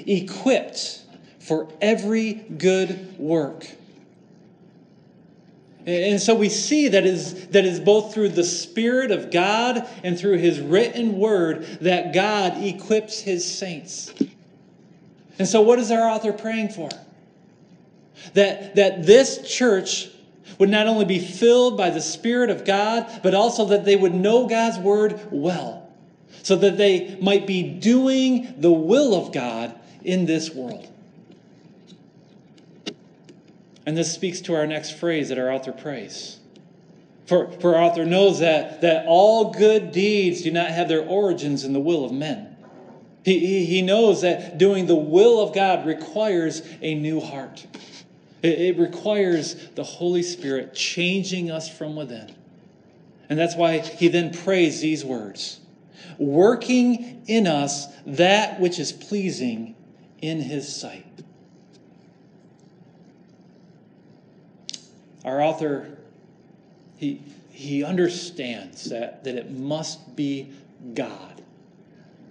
equipped 0.05 1.01
for 1.39 1.67
every 1.81 2.33
good 2.33 3.17
work. 3.17 3.67
And 5.89 6.21
so 6.21 6.35
we 6.35 6.49
see 6.49 6.89
that 6.89 7.05
is, 7.05 7.47
that 7.47 7.65
is 7.65 7.79
both 7.79 8.13
through 8.13 8.29
the 8.29 8.43
Spirit 8.43 9.09
of 9.09 9.31
God 9.31 9.87
and 10.03 10.17
through 10.17 10.37
His 10.37 10.59
written 10.59 11.17
word 11.17 11.63
that 11.81 12.13
God 12.13 12.63
equips 12.63 13.19
His 13.19 13.43
saints. 13.49 14.13
And 15.39 15.47
so, 15.47 15.61
what 15.61 15.79
is 15.79 15.89
our 15.89 16.07
author 16.07 16.31
praying 16.31 16.69
for? 16.69 16.89
That, 18.33 18.75
that 18.75 19.05
this 19.05 19.49
church 19.49 20.09
would 20.59 20.69
not 20.69 20.85
only 20.85 21.05
be 21.05 21.19
filled 21.19 21.77
by 21.77 21.89
the 21.89 22.01
Spirit 22.01 22.49
of 22.49 22.65
God, 22.65 23.21
but 23.23 23.33
also 23.33 23.65
that 23.65 23.85
they 23.85 23.95
would 23.95 24.13
know 24.13 24.47
God's 24.47 24.77
word 24.77 25.19
well, 25.31 25.89
so 26.43 26.55
that 26.57 26.77
they 26.77 27.17
might 27.19 27.47
be 27.47 27.63
doing 27.63 28.53
the 28.57 28.71
will 28.71 29.15
of 29.15 29.33
God 29.33 29.73
in 30.03 30.25
this 30.25 30.53
world. 30.53 30.88
And 33.89 33.97
this 33.97 34.13
speaks 34.13 34.39
to 34.41 34.53
our 34.53 34.67
next 34.67 34.99
phrase 34.99 35.29
that 35.29 35.39
our 35.39 35.51
author 35.51 35.71
prays. 35.71 36.37
For, 37.25 37.51
for 37.53 37.75
our 37.75 37.85
author 37.85 38.05
knows 38.05 38.37
that, 38.37 38.81
that 38.81 39.07
all 39.07 39.51
good 39.51 39.91
deeds 39.91 40.43
do 40.43 40.51
not 40.51 40.67
have 40.67 40.87
their 40.87 41.01
origins 41.01 41.63
in 41.63 41.73
the 41.73 41.79
will 41.79 42.05
of 42.05 42.11
men. 42.11 42.55
He, 43.25 43.39
he, 43.39 43.65
he 43.65 43.81
knows 43.81 44.21
that 44.21 44.59
doing 44.59 44.85
the 44.85 44.93
will 44.93 45.41
of 45.41 45.55
God 45.55 45.87
requires 45.87 46.61
a 46.83 46.93
new 46.93 47.19
heart. 47.19 47.65
It, 48.43 48.61
it 48.61 48.77
requires 48.77 49.55
the 49.69 49.83
Holy 49.83 50.21
Spirit 50.21 50.75
changing 50.75 51.49
us 51.49 51.67
from 51.67 51.95
within. 51.95 52.35
And 53.27 53.39
that's 53.39 53.55
why 53.55 53.79
he 53.79 54.07
then 54.07 54.31
prays 54.31 54.81
these 54.81 55.03
words 55.03 55.61
working 56.19 57.23
in 57.25 57.47
us 57.47 57.87
that 58.05 58.59
which 58.59 58.77
is 58.77 58.91
pleasing 58.91 59.73
in 60.21 60.41
his 60.41 60.71
sight. 60.71 61.07
Our 65.25 65.41
author, 65.41 65.97
he, 66.97 67.21
he 67.51 67.83
understands 67.83 68.85
that, 68.85 69.23
that 69.23 69.35
it 69.35 69.51
must 69.51 70.15
be 70.15 70.51
God 70.93 71.41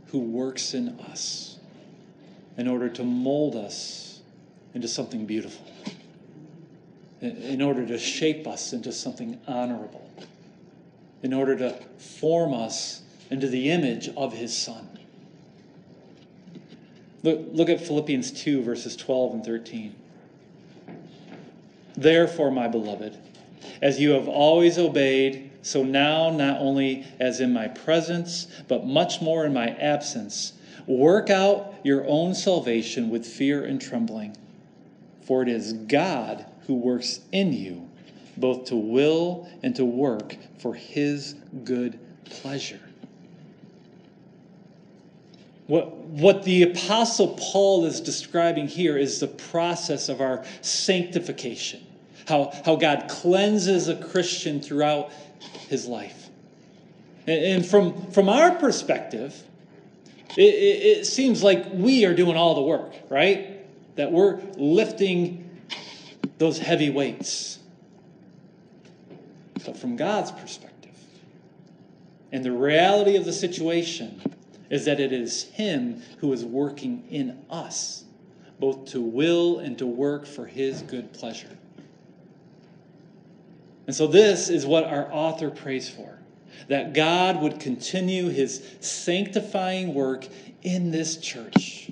who 0.06 0.20
works 0.20 0.74
in 0.74 0.88
us 1.00 1.58
in 2.56 2.66
order 2.66 2.88
to 2.88 3.04
mold 3.04 3.56
us 3.56 4.20
into 4.74 4.88
something 4.88 5.26
beautiful, 5.26 5.66
in 7.20 7.62
order 7.62 7.86
to 7.86 7.98
shape 7.98 8.46
us 8.46 8.72
into 8.72 8.92
something 8.92 9.40
honorable, 9.46 10.10
in 11.22 11.32
order 11.32 11.56
to 11.56 11.70
form 11.98 12.54
us 12.54 13.02
into 13.30 13.48
the 13.48 13.70
image 13.70 14.08
of 14.16 14.32
his 14.32 14.56
Son. 14.56 14.88
Look, 17.22 17.40
look 17.52 17.68
at 17.68 17.80
Philippians 17.80 18.30
2, 18.30 18.62
verses 18.62 18.96
12 18.96 19.34
and 19.34 19.44
13. 19.44 19.94
Therefore, 21.98 22.52
my 22.52 22.68
beloved, 22.68 23.18
as 23.82 23.98
you 23.98 24.10
have 24.10 24.28
always 24.28 24.78
obeyed, 24.78 25.50
so 25.62 25.82
now, 25.82 26.30
not 26.30 26.60
only 26.60 27.04
as 27.18 27.40
in 27.40 27.52
my 27.52 27.66
presence, 27.66 28.46
but 28.68 28.86
much 28.86 29.20
more 29.20 29.44
in 29.44 29.52
my 29.52 29.70
absence, 29.70 30.52
work 30.86 31.28
out 31.28 31.74
your 31.82 32.06
own 32.06 32.36
salvation 32.36 33.10
with 33.10 33.26
fear 33.26 33.64
and 33.64 33.80
trembling. 33.80 34.36
For 35.22 35.42
it 35.42 35.48
is 35.48 35.72
God 35.72 36.46
who 36.68 36.76
works 36.76 37.18
in 37.32 37.52
you, 37.52 37.88
both 38.36 38.66
to 38.66 38.76
will 38.76 39.48
and 39.64 39.74
to 39.74 39.84
work 39.84 40.36
for 40.60 40.74
his 40.74 41.34
good 41.64 41.98
pleasure. 42.26 42.80
What, 45.66 45.96
what 45.96 46.44
the 46.44 46.62
Apostle 46.62 47.36
Paul 47.40 47.86
is 47.86 48.00
describing 48.00 48.68
here 48.68 48.96
is 48.96 49.18
the 49.18 49.26
process 49.26 50.08
of 50.08 50.20
our 50.20 50.44
sanctification 50.60 51.82
how, 52.28 52.52
how 52.64 52.76
God 52.76 53.06
cleanses 53.08 53.88
a 53.88 53.96
Christian 53.96 54.60
throughout 54.60 55.10
his 55.68 55.86
life. 55.86 56.28
And, 57.26 57.44
and 57.44 57.66
from, 57.66 58.10
from 58.10 58.28
our 58.28 58.54
perspective, 58.56 59.42
it, 60.36 60.42
it, 60.42 60.98
it 60.98 61.06
seems 61.06 61.42
like 61.42 61.66
we 61.72 62.04
are 62.04 62.14
doing 62.14 62.36
all 62.36 62.54
the 62.54 62.62
work, 62.62 62.92
right? 63.08 63.66
That 63.96 64.12
we're 64.12 64.40
lifting 64.56 65.48
those 66.36 66.58
heavy 66.58 66.90
weights. 66.90 67.58
But 69.64 69.76
from 69.76 69.96
God's 69.96 70.30
perspective, 70.30 70.74
and 72.30 72.44
the 72.44 72.52
reality 72.52 73.16
of 73.16 73.24
the 73.24 73.32
situation 73.32 74.20
is 74.70 74.84
that 74.84 75.00
it 75.00 75.12
is 75.12 75.44
Him 75.44 76.02
who 76.18 76.32
is 76.34 76.44
working 76.44 77.04
in 77.10 77.42
us, 77.48 78.04
both 78.60 78.86
to 78.90 79.00
will 79.00 79.60
and 79.60 79.78
to 79.78 79.86
work 79.86 80.26
for 80.26 80.44
His 80.44 80.82
good 80.82 81.12
pleasure. 81.14 81.56
And 83.88 83.96
so, 83.96 84.06
this 84.06 84.50
is 84.50 84.66
what 84.66 84.84
our 84.84 85.10
author 85.10 85.50
prays 85.50 85.88
for 85.88 86.18
that 86.68 86.92
God 86.92 87.40
would 87.40 87.58
continue 87.58 88.28
his 88.28 88.62
sanctifying 88.80 89.94
work 89.94 90.28
in 90.62 90.90
this 90.90 91.16
church, 91.16 91.90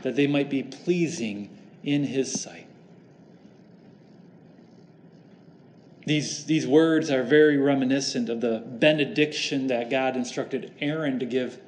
that 0.00 0.16
they 0.16 0.26
might 0.26 0.48
be 0.48 0.62
pleasing 0.62 1.50
in 1.84 2.04
his 2.04 2.40
sight. 2.40 2.66
These, 6.06 6.46
these 6.46 6.66
words 6.66 7.10
are 7.10 7.22
very 7.22 7.58
reminiscent 7.58 8.30
of 8.30 8.40
the 8.40 8.62
benediction 8.66 9.66
that 9.66 9.90
God 9.90 10.16
instructed 10.16 10.72
Aaron 10.80 11.18
to 11.18 11.26
give, 11.26 11.60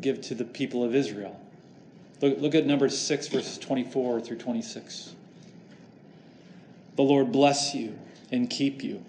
give 0.00 0.20
to 0.20 0.36
the 0.36 0.44
people 0.44 0.84
of 0.84 0.94
Israel. 0.94 1.40
Look, 2.20 2.38
look 2.38 2.54
at 2.54 2.64
number 2.64 2.88
6, 2.88 3.28
verses 3.28 3.58
24 3.58 4.20
through 4.20 4.38
26. 4.38 5.16
The 6.94 7.02
Lord 7.02 7.32
bless 7.32 7.74
you 7.74 7.98
and 8.34 8.50
keep 8.50 8.82
you. 8.82 9.02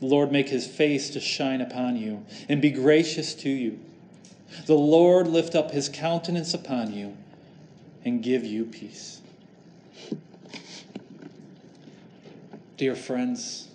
The 0.00 0.06
Lord 0.06 0.30
make 0.30 0.48
his 0.48 0.66
face 0.66 1.10
to 1.10 1.20
shine 1.20 1.60
upon 1.60 1.96
you 1.96 2.24
and 2.48 2.60
be 2.60 2.70
gracious 2.70 3.34
to 3.36 3.48
you. 3.48 3.78
The 4.66 4.74
Lord 4.74 5.26
lift 5.26 5.54
up 5.54 5.70
his 5.70 5.88
countenance 5.88 6.52
upon 6.52 6.92
you 6.92 7.16
and 8.04 8.22
give 8.22 8.44
you 8.44 8.64
peace. 8.64 9.20
Dear 12.76 12.94
friends, 12.94 13.68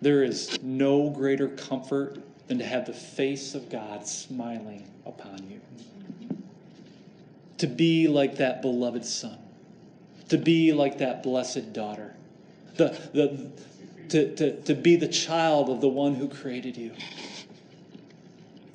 there 0.00 0.22
is 0.22 0.62
no 0.62 1.08
greater 1.08 1.48
comfort 1.48 2.18
than 2.48 2.58
to 2.58 2.64
have 2.64 2.86
the 2.86 2.92
face 2.92 3.54
of 3.54 3.70
God 3.70 4.06
smiling 4.06 4.90
upon 5.06 5.48
you. 5.48 5.60
To 7.58 7.66
be 7.68 8.08
like 8.08 8.36
that 8.36 8.60
beloved 8.60 9.04
son, 9.04 9.38
to 10.28 10.36
be 10.36 10.72
like 10.72 10.98
that 10.98 11.22
blessed 11.22 11.72
daughter 11.72 12.16
the, 12.76 12.88
the, 13.12 13.50
to, 14.08 14.34
to, 14.36 14.62
to 14.62 14.74
be 14.74 14.96
the 14.96 15.08
child 15.08 15.68
of 15.68 15.80
the 15.80 15.88
one 15.88 16.14
who 16.14 16.28
created 16.28 16.76
you. 16.76 16.92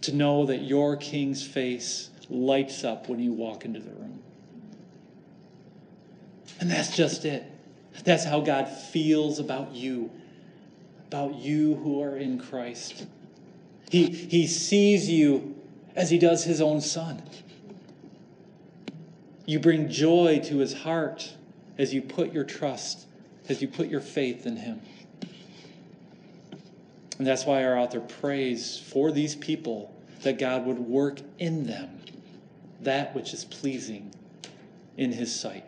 To 0.02 0.16
know 0.16 0.46
that 0.46 0.64
your 0.64 0.96
king's 0.96 1.46
face 1.46 2.10
lights 2.30 2.84
up 2.84 3.10
when 3.10 3.20
you 3.20 3.34
walk 3.34 3.66
into 3.66 3.80
the 3.80 3.92
room. 3.92 4.22
And 6.60 6.72
that's 6.72 6.96
just 6.96 7.26
it. 7.26 7.44
That's 8.04 8.24
how 8.24 8.40
God 8.42 8.68
feels 8.68 9.40
about 9.40 9.74
you, 9.74 10.10
about 11.08 11.36
you 11.36 11.76
who 11.76 12.02
are 12.02 12.18
in 12.18 12.40
Christ. 12.40 13.06
He, 13.90 14.06
he 14.06 14.48
sees 14.48 15.10
you 15.10 15.56
as 15.96 16.10
he 16.10 16.18
does 16.18 16.44
his 16.44 16.62
own 16.62 16.82
son. 16.82 17.22
You 19.46 19.60
bring 19.60 19.90
joy 19.90 20.42
to 20.46 20.58
his 20.58 20.74
heart 20.74 21.34
as 21.78 21.94
you 21.94 22.02
put 22.02 22.34
your 22.34 22.44
trust 22.44 23.07
as 23.50 23.62
you 23.62 23.68
put 23.68 23.88
your 23.88 24.02
faith 24.02 24.46
in 24.46 24.58
Him. 24.58 24.82
And 27.18 27.26
that's 27.26 27.46
why 27.46 27.64
our 27.64 27.78
author 27.78 28.00
prays 28.00 28.78
for 28.78 29.12
these 29.12 29.36
people 29.36 29.94
that 30.24 30.38
God 30.38 30.66
would 30.66 30.80
work 30.80 31.20
in 31.40 31.66
them 31.66 32.00
that 32.82 33.16
which 33.16 33.34
is 33.34 33.44
pleasing 33.44 34.14
in 34.98 35.12
His 35.12 35.34
sight. 35.34 35.66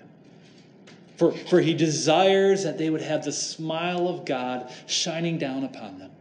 For, 1.18 1.32
for 1.32 1.60
He 1.60 1.74
desires 1.74 2.64
that 2.64 2.78
they 2.78 2.90
would 2.90 3.02
have 3.02 3.26
the 3.26 3.32
smile 3.32 4.08
of 4.08 4.26
God 4.26 4.72
shining 4.86 5.38
down 5.38 5.64
upon 5.64 6.00
them. 6.00 6.12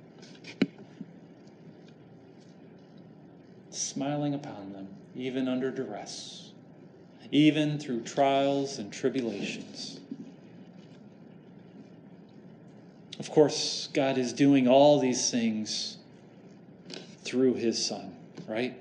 smiling 3.79 4.35
upon 4.35 4.73
them, 4.73 4.89
even 5.15 5.49
under 5.49 5.71
duress, 5.71 6.53
even 7.31 7.79
through 7.79 8.01
trials 8.03 8.79
and 8.79 8.93
tribulations. 8.93 10.01
Of 13.19 13.31
course, 13.31 13.89
God 13.93 14.17
is 14.17 14.33
doing 14.33 14.69
all 14.69 15.01
these 15.01 15.31
things 15.31 15.97
through 17.25 17.55
his 17.55 17.85
Son, 17.85 18.15
right? 18.47 18.75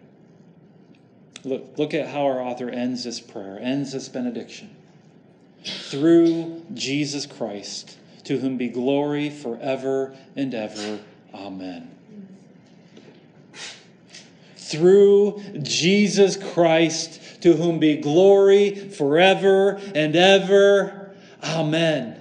Look, 1.43 1.77
look 1.77 1.93
at 1.93 2.07
how 2.09 2.25
our 2.25 2.41
author 2.41 2.69
ends 2.69 3.03
this 3.03 3.19
prayer, 3.19 3.57
ends 3.59 3.93
this 3.93 4.09
benediction. 4.09 4.75
Through 5.63 6.65
Jesus 6.73 7.25
Christ, 7.25 7.97
to 8.25 8.37
whom 8.37 8.57
be 8.57 8.67
glory 8.67 9.29
forever 9.29 10.15
and 10.35 10.53
ever. 10.53 10.99
Amen. 11.33 11.89
Through 14.57 15.41
Jesus 15.63 16.35
Christ, 16.35 17.41
to 17.41 17.53
whom 17.53 17.79
be 17.79 17.97
glory 17.97 18.75
forever 18.75 19.79
and 19.95 20.15
ever. 20.15 21.15
Amen. 21.43 22.16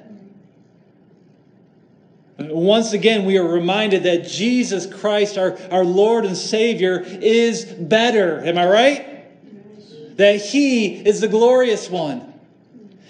Once 2.50 2.92
again, 2.92 3.24
we 3.24 3.38
are 3.38 3.46
reminded 3.46 4.04
that 4.04 4.26
Jesus 4.26 4.86
Christ, 4.86 5.38
our, 5.38 5.58
our 5.70 5.84
Lord 5.84 6.24
and 6.24 6.36
Savior, 6.36 7.00
is 7.04 7.64
better. 7.64 8.40
Am 8.40 8.58
I 8.58 8.66
right? 8.66 10.16
That 10.16 10.36
He 10.36 10.94
is 10.94 11.20
the 11.20 11.28
glorious 11.28 11.90
one. 11.90 12.32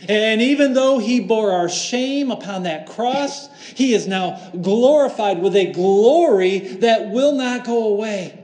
And 0.08 0.42
even 0.42 0.74
though 0.74 0.98
He 0.98 1.20
bore 1.20 1.52
our 1.52 1.68
shame 1.68 2.30
upon 2.30 2.64
that 2.64 2.86
cross, 2.86 3.48
He 3.74 3.94
is 3.94 4.06
now 4.06 4.50
glorified 4.60 5.40
with 5.40 5.56
a 5.56 5.72
glory 5.72 6.58
that 6.58 7.10
will 7.10 7.32
not 7.32 7.64
go 7.64 7.88
away. 7.88 8.42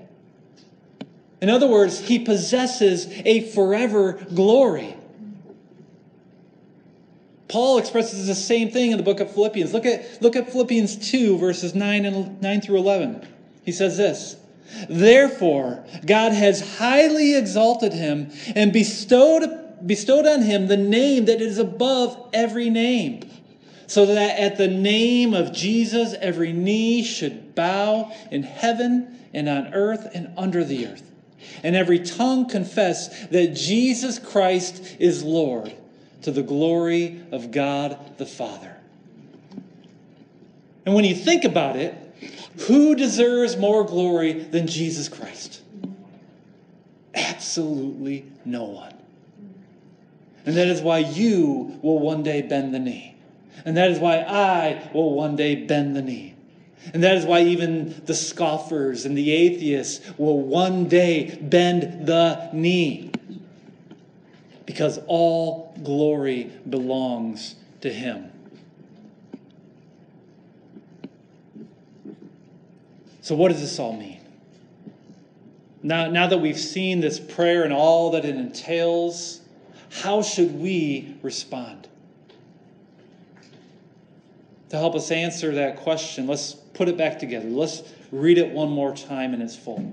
In 1.41 1.51
other 1.51 1.67
words, 1.67 1.99
He 1.99 2.19
possesses 2.19 3.07
a 3.25 3.41
forever 3.51 4.13
glory. 4.35 4.97
Paul 7.53 7.77
expresses 7.77 8.27
the 8.27 8.35
same 8.35 8.71
thing 8.71 8.93
in 8.93 8.97
the 8.97 9.03
book 9.03 9.21
of 9.21 9.31
Philippians. 9.31 9.75
Look 9.75 9.85
at, 9.85 10.23
look 10.23 10.37
at 10.37 10.51
Philippians 10.51 11.11
2, 11.11 11.37
verses 11.37 11.75
9, 11.75 12.07
and 12.07 12.41
9 12.41 12.61
through 12.63 12.79
11. 12.79 13.29
He 13.63 13.73
says 13.73 13.99
this 13.99 14.37
Therefore, 14.89 15.85
God 16.07 16.33
has 16.33 16.79
highly 16.79 17.37
exalted 17.37 17.93
him 17.93 18.31
and 18.57 18.73
bestowed, 18.73 19.87
bestowed 19.87 20.27
on 20.27 20.41
him 20.41 20.67
the 20.67 20.79
name 20.79 21.27
that 21.27 21.43
is 21.43 21.59
above 21.59 22.31
every 22.33 22.71
name, 22.71 23.31
so 23.87 24.07
that 24.07 24.41
at 24.41 24.57
the 24.57 24.69
name 24.69 25.35
of 25.35 25.53
Jesus 25.53 26.15
every 26.23 26.55
knee 26.55 27.05
should 27.05 27.55
bow 27.55 28.11
in 28.31 28.45
heaven 28.45 29.19
and 29.35 29.47
on 29.47 29.75
earth 29.75 30.09
and 30.15 30.33
under 30.39 30.65
the 30.65 30.87
earth, 30.87 31.13
and 31.63 31.77
every 31.77 31.99
tongue 31.99 32.49
confess 32.49 33.27
that 33.27 33.55
Jesus 33.55 34.19
Christ 34.19 34.97
is 34.99 35.23
Lord 35.23 35.75
to 36.23 36.31
the 36.31 36.43
glory 36.43 37.23
of 37.31 37.51
God 37.51 38.19
the 38.19 38.27
Father. 38.27 38.77
And 40.85 40.95
when 40.95 41.05
you 41.05 41.15
think 41.15 41.45
about 41.45 41.77
it, 41.77 41.95
who 42.67 42.95
deserves 42.95 43.57
more 43.57 43.85
glory 43.85 44.33
than 44.33 44.67
Jesus 44.67 45.09
Christ? 45.09 45.63
Absolutely 47.15 48.27
no 48.45 48.65
one. 48.65 48.95
And 50.45 50.57
that 50.57 50.69
is 50.69 50.81
why 50.81 50.99
you 50.99 51.79
will 51.83 51.99
one 51.99 52.23
day 52.23 52.43
bend 52.43 52.75
the 52.75 52.79
knee. 52.79 53.15
And 53.65 53.77
that 53.77 53.91
is 53.91 53.99
why 53.99 54.19
I 54.19 54.91
will 54.93 55.15
one 55.15 55.37
day 55.37 55.55
bend 55.55 55.95
the 55.95 56.03
knee. 56.03 56.35
And 56.93 57.03
that 57.05 57.17
is 57.17 57.25
why 57.25 57.43
even 57.43 58.03
the 58.07 58.15
scoffers 58.15 59.05
and 59.05 59.17
the 59.17 59.31
atheists 59.31 60.05
will 60.19 60.41
one 60.41 60.89
day 60.89 61.39
bend 61.41 62.07
the 62.07 62.51
knee 62.53 63.12
because 64.67 64.99
all 65.07 65.75
glory 65.83 66.51
belongs 66.69 67.57
to 67.81 67.93
Him. 67.93 68.31
So, 73.21 73.35
what 73.37 73.51
does 73.53 73.61
this 73.61 73.79
all 73.79 73.97
mean? 73.97 74.21
Now, 75.83 76.09
now 76.11 76.27
that 76.29 76.39
we've 76.39 76.59
seen 76.59 77.01
this 77.01 77.19
prayer 77.19 77.65
and 77.65 77.73
all 77.73 78.11
that 78.13 78.25
it 78.25 78.37
entails, 78.37 79.41
how 79.91 80.23
should 80.23 80.59
we 80.61 81.17
respond? 81.23 81.89
To 84.71 84.79
help 84.79 84.95
us 84.95 85.11
answer 85.11 85.53
that 85.55 85.77
question, 85.79 86.27
let's 86.27 86.53
put 86.53 86.89
it 86.89 86.97
back 86.97 87.19
together. 87.19 87.49
Let's 87.49 87.83
read 88.11 88.39
it 88.39 88.51
one 88.51 88.71
more 88.71 88.95
time 88.95 89.35
in 89.35 89.43
its 89.43 89.55
full. 89.57 89.93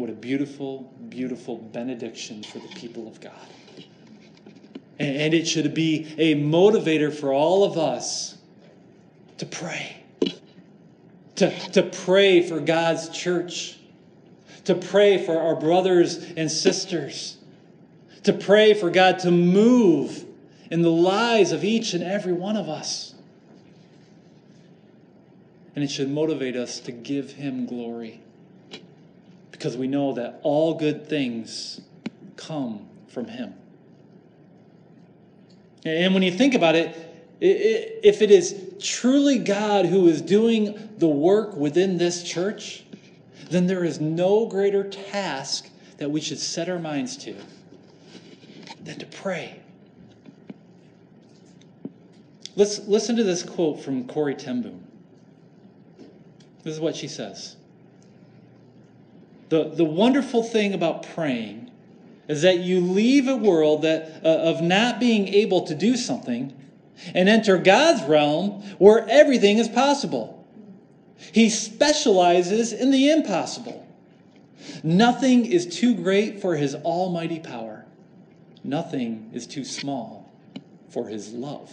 What 0.00 0.08
a 0.08 0.14
beautiful, 0.14 0.90
beautiful 1.10 1.58
benediction 1.58 2.42
for 2.42 2.58
the 2.58 2.68
people 2.68 3.06
of 3.06 3.20
God. 3.20 3.34
And 4.98 5.34
it 5.34 5.46
should 5.46 5.74
be 5.74 6.14
a 6.16 6.36
motivator 6.36 7.12
for 7.12 7.34
all 7.34 7.64
of 7.64 7.76
us 7.76 8.38
to 9.36 9.44
pray. 9.44 10.02
To, 11.36 11.50
to 11.72 11.82
pray 11.82 12.40
for 12.40 12.60
God's 12.60 13.10
church. 13.10 13.78
To 14.64 14.74
pray 14.74 15.22
for 15.22 15.38
our 15.38 15.54
brothers 15.54 16.16
and 16.34 16.50
sisters. 16.50 17.36
To 18.22 18.32
pray 18.32 18.72
for 18.72 18.88
God 18.88 19.18
to 19.18 19.30
move 19.30 20.24
in 20.70 20.80
the 20.80 20.90
lives 20.90 21.52
of 21.52 21.62
each 21.62 21.92
and 21.92 22.02
every 22.02 22.32
one 22.32 22.56
of 22.56 22.70
us. 22.70 23.14
And 25.74 25.84
it 25.84 25.90
should 25.90 26.08
motivate 26.08 26.56
us 26.56 26.80
to 26.80 26.92
give 26.92 27.32
Him 27.32 27.66
glory 27.66 28.22
because 29.60 29.76
we 29.76 29.86
know 29.86 30.14
that 30.14 30.40
all 30.42 30.72
good 30.72 31.06
things 31.06 31.82
come 32.36 32.88
from 33.08 33.26
Him. 33.26 33.52
And 35.84 36.14
when 36.14 36.22
you 36.22 36.32
think 36.32 36.54
about 36.54 36.76
it, 36.76 36.96
if 37.42 38.22
it 38.22 38.30
is 38.30 38.74
truly 38.80 39.36
God 39.36 39.84
who 39.84 40.08
is 40.08 40.22
doing 40.22 40.88
the 40.96 41.08
work 41.08 41.54
within 41.56 41.98
this 41.98 42.22
church, 42.22 42.84
then 43.50 43.66
there 43.66 43.84
is 43.84 44.00
no 44.00 44.46
greater 44.46 44.82
task 44.82 45.68
that 45.98 46.10
we 46.10 46.22
should 46.22 46.38
set 46.38 46.70
our 46.70 46.78
minds 46.78 47.18
to 47.18 47.36
than 48.82 48.98
to 48.98 49.04
pray. 49.04 49.60
Let's 52.56 52.78
listen 52.88 53.14
to 53.16 53.24
this 53.24 53.42
quote 53.42 53.82
from 53.82 54.06
Corrie 54.08 54.34
ten 54.34 54.62
Boom. 54.62 54.86
This 56.62 56.72
is 56.72 56.80
what 56.80 56.96
she 56.96 57.08
says. 57.08 57.56
The, 59.50 59.64
the 59.64 59.84
wonderful 59.84 60.44
thing 60.44 60.74
about 60.74 61.08
praying 61.14 61.70
is 62.28 62.42
that 62.42 62.60
you 62.60 62.80
leave 62.80 63.26
a 63.26 63.36
world 63.36 63.82
that, 63.82 64.24
uh, 64.24 64.28
of 64.28 64.62
not 64.62 65.00
being 65.00 65.26
able 65.26 65.66
to 65.66 65.74
do 65.74 65.96
something 65.96 66.56
and 67.14 67.28
enter 67.28 67.58
God's 67.58 68.04
realm 68.04 68.62
where 68.78 69.04
everything 69.08 69.58
is 69.58 69.68
possible. 69.68 70.46
He 71.32 71.50
specializes 71.50 72.72
in 72.72 72.92
the 72.92 73.10
impossible. 73.10 73.84
Nothing 74.84 75.46
is 75.46 75.66
too 75.66 75.96
great 75.96 76.40
for 76.40 76.54
his 76.54 76.76
almighty 76.76 77.40
power. 77.40 77.84
Nothing 78.62 79.30
is 79.34 79.48
too 79.48 79.64
small 79.64 80.30
for 80.90 81.08
his 81.08 81.32
love. 81.32 81.72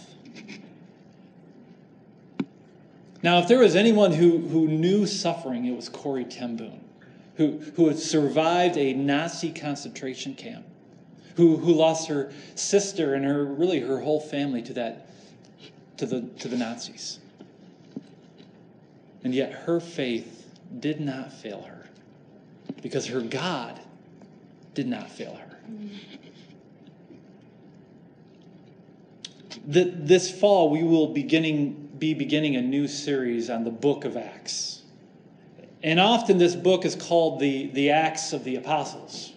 Now, 3.22 3.38
if 3.38 3.46
there 3.46 3.60
was 3.60 3.76
anyone 3.76 4.12
who, 4.12 4.38
who 4.38 4.66
knew 4.66 5.06
suffering, 5.06 5.64
it 5.66 5.76
was 5.76 5.88
Corrie 5.88 6.24
ten 6.24 6.56
Boom 6.56 6.87
who, 7.38 7.58
who 7.76 7.86
had 7.86 7.98
survived 7.98 8.76
a 8.76 8.92
Nazi 8.92 9.52
concentration 9.52 10.34
camp, 10.34 10.66
who, 11.36 11.56
who 11.56 11.72
lost 11.72 12.08
her 12.08 12.32
sister 12.56 13.14
and 13.14 13.24
her 13.24 13.44
really 13.44 13.80
her 13.80 14.00
whole 14.00 14.20
family 14.20 14.60
to 14.62 14.72
that 14.74 15.06
to 15.96 16.06
the 16.06 16.22
to 16.40 16.48
the 16.48 16.56
Nazis. 16.56 17.20
And 19.22 19.34
yet 19.34 19.52
her 19.52 19.78
faith 19.78 20.52
did 20.80 21.00
not 21.00 21.32
fail 21.32 21.62
her 21.62 21.88
because 22.82 23.06
her 23.06 23.20
God 23.20 23.80
did 24.74 24.88
not 24.88 25.08
fail 25.10 25.34
her. 25.34 25.56
This 29.64 30.30
fall, 30.30 30.70
we 30.70 30.82
will 30.82 31.08
beginning, 31.08 31.90
be 31.98 32.14
beginning 32.14 32.56
a 32.56 32.62
new 32.62 32.88
series 32.88 33.50
on 33.50 33.64
the 33.64 33.70
book 33.70 34.04
of 34.04 34.16
Acts. 34.16 34.77
And 35.82 36.00
often 36.00 36.38
this 36.38 36.56
book 36.56 36.84
is 36.84 36.94
called 36.94 37.40
the, 37.40 37.68
the 37.68 37.90
Acts 37.90 38.32
of 38.32 38.44
the 38.44 38.56
Apostles. 38.56 39.32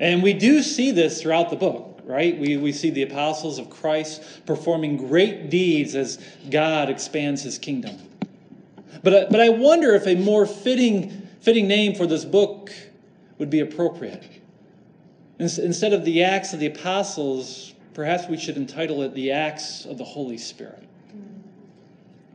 And 0.00 0.22
we 0.22 0.32
do 0.32 0.62
see 0.62 0.90
this 0.90 1.22
throughout 1.22 1.50
the 1.50 1.56
book, 1.56 2.00
right? 2.04 2.36
We, 2.38 2.56
we 2.56 2.72
see 2.72 2.90
the 2.90 3.02
apostles 3.02 3.58
of 3.58 3.68
Christ 3.68 4.46
performing 4.46 4.96
great 4.96 5.50
deeds 5.50 5.94
as 5.94 6.18
God 6.48 6.88
expands 6.88 7.42
his 7.42 7.58
kingdom. 7.58 7.96
But, 9.02 9.12
uh, 9.12 9.26
but 9.30 9.40
I 9.40 9.50
wonder 9.50 9.94
if 9.94 10.06
a 10.06 10.14
more 10.16 10.46
fitting, 10.46 11.28
fitting 11.40 11.68
name 11.68 11.94
for 11.94 12.06
this 12.06 12.24
book 12.24 12.72
would 13.38 13.50
be 13.50 13.60
appropriate. 13.60 14.24
Instead 15.38 15.92
of 15.92 16.04
the 16.04 16.22
Acts 16.22 16.52
of 16.52 16.60
the 16.60 16.66
Apostles, 16.66 17.74
perhaps 17.94 18.28
we 18.28 18.36
should 18.36 18.56
entitle 18.56 19.02
it 19.02 19.14
the 19.14 19.32
Acts 19.32 19.86
of 19.86 19.96
the 19.96 20.04
Holy 20.04 20.36
Spirit. 20.36 20.86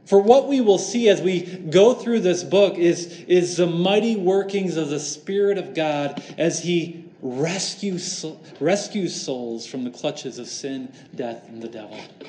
For 0.05 0.19
what 0.19 0.47
we 0.47 0.61
will 0.61 0.77
see 0.77 1.09
as 1.09 1.21
we 1.21 1.41
go 1.41 1.95
through 1.95 2.19
this 2.19 2.43
book 2.43 2.77
is, 2.77 3.07
is 3.27 3.57
the 3.57 3.65
mighty 3.65 4.15
workings 4.15 4.77
of 4.77 4.89
the 4.89 4.99
Spirit 4.99 5.57
of 5.57 5.73
God 5.73 6.23
as 6.37 6.61
He 6.61 7.05
rescues, 7.21 8.23
rescues 8.59 9.19
souls 9.19 9.65
from 9.65 9.83
the 9.83 9.89
clutches 9.89 10.37
of 10.37 10.47
sin, 10.47 10.93
death, 11.15 11.47
and 11.47 11.61
the 11.61 11.67
devil. 11.67 11.99
I 12.23 12.27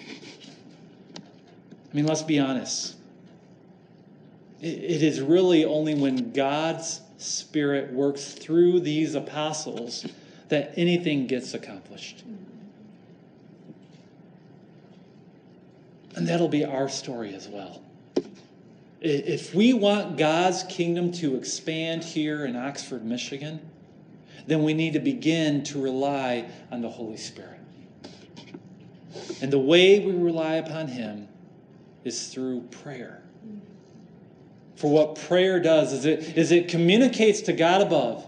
mean, 1.93 2.07
let's 2.07 2.23
be 2.23 2.39
honest. 2.39 2.97
It, 4.63 4.67
it 4.67 5.03
is 5.03 5.21
really 5.21 5.67
only 5.67 5.95
when 5.95 6.33
God's 6.33 7.03
Spirit 7.19 7.93
works 7.93 8.33
through 8.33 8.81
these 8.81 9.15
apostles 9.15 10.07
that 10.49 10.73
anything 10.77 11.27
gets 11.27 11.53
accomplished. 11.53 12.25
And 16.17 16.27
that'll 16.27 16.49
be 16.49 16.65
our 16.65 16.89
story 16.89 17.35
as 17.35 17.47
well. 17.47 17.83
If 19.01 19.55
we 19.55 19.75
want 19.75 20.17
God's 20.17 20.65
kingdom 20.65 21.13
to 21.13 21.37
expand 21.37 22.03
here 22.03 22.47
in 22.47 22.57
Oxford, 22.57 23.05
Michigan, 23.05 23.61
then 24.47 24.65
we 24.65 24.75
need 24.75 24.95
to 24.95 25.01
begin 25.01 25.63
to 25.65 25.81
rely 25.81 26.49
on 26.73 26.81
the 26.81 26.89
Holy 26.89 27.19
Spirit. 27.19 27.61
And 29.41 29.53
the 29.53 29.59
way 29.59 30.01
we 30.01 30.13
rely 30.13 30.55
upon 30.55 30.89
Him 30.89 31.29
is 32.05 32.29
through 32.29 32.63
prayer. 32.63 33.23
For 34.77 34.91
what 34.91 35.17
prayer 35.17 35.61
does 35.61 35.93
is 35.93 36.05
it, 36.05 36.37
is 36.37 36.53
it 36.53 36.69
communicates 36.69 37.43
to 37.43 37.53
God 37.53 37.83
above 37.83 38.27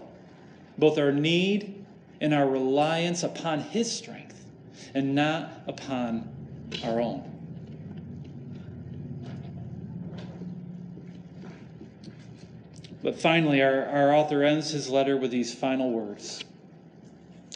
both 0.77 0.97
our 0.97 1.11
need 1.11 1.85
and 2.21 2.33
our 2.33 2.47
reliance 2.47 3.23
upon 3.23 3.61
His 3.61 3.91
strength 3.91 4.45
and 4.93 5.15
not 5.15 5.49
upon 5.67 6.27
our 6.83 6.99
own. 6.99 7.28
But 13.01 13.19
finally, 13.19 13.61
our, 13.61 13.85
our 13.85 14.13
author 14.13 14.43
ends 14.43 14.71
his 14.71 14.89
letter 14.89 15.15
with 15.15 15.31
these 15.31 15.53
final 15.53 15.91
words. 15.91 16.43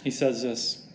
He 0.03 0.11
says 0.11 0.41
this 0.41 0.85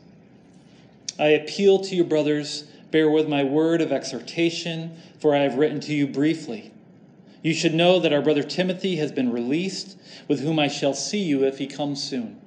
I 1.19 1.29
appeal 1.29 1.81
to 1.81 1.95
you, 1.95 2.05
brothers, 2.05 2.65
bear 2.91 3.11
with 3.11 3.29
my 3.29 3.45
word 3.45 3.81
of 3.81 3.93
exhortation, 3.93 4.97
for 5.21 5.35
I 5.35 5.41
have 5.41 5.57
written 5.57 5.81
to 5.81 5.95
you 5.95 6.07
briefly. 6.07 6.73
You 7.43 7.55
should 7.55 7.75
know 7.75 8.01
that 8.01 8.13
our 8.13 8.23
brother 8.23 8.43
Timothy 8.43 8.97
has 8.97 9.13
been 9.13 9.33
released, 9.33 9.97
with 10.27 10.41
whom 10.41 10.59
I 10.59 10.69
shall 10.69 10.95
see 10.95 11.23
you 11.23 11.45
if 11.45 11.59
he 11.59 11.67
comes 11.67 12.03
soon. 12.03 12.41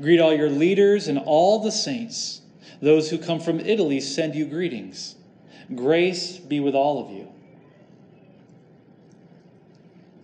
Greet 0.00 0.20
all 0.20 0.34
your 0.34 0.50
leaders 0.50 1.08
and 1.08 1.18
all 1.18 1.60
the 1.60 1.72
saints. 1.72 2.42
Those 2.80 3.10
who 3.10 3.18
come 3.18 3.40
from 3.40 3.60
Italy 3.60 4.00
send 4.00 4.34
you 4.34 4.46
greetings. 4.46 5.16
Grace 5.74 6.38
be 6.38 6.60
with 6.60 6.74
all 6.74 7.04
of 7.04 7.10
you. 7.10 7.33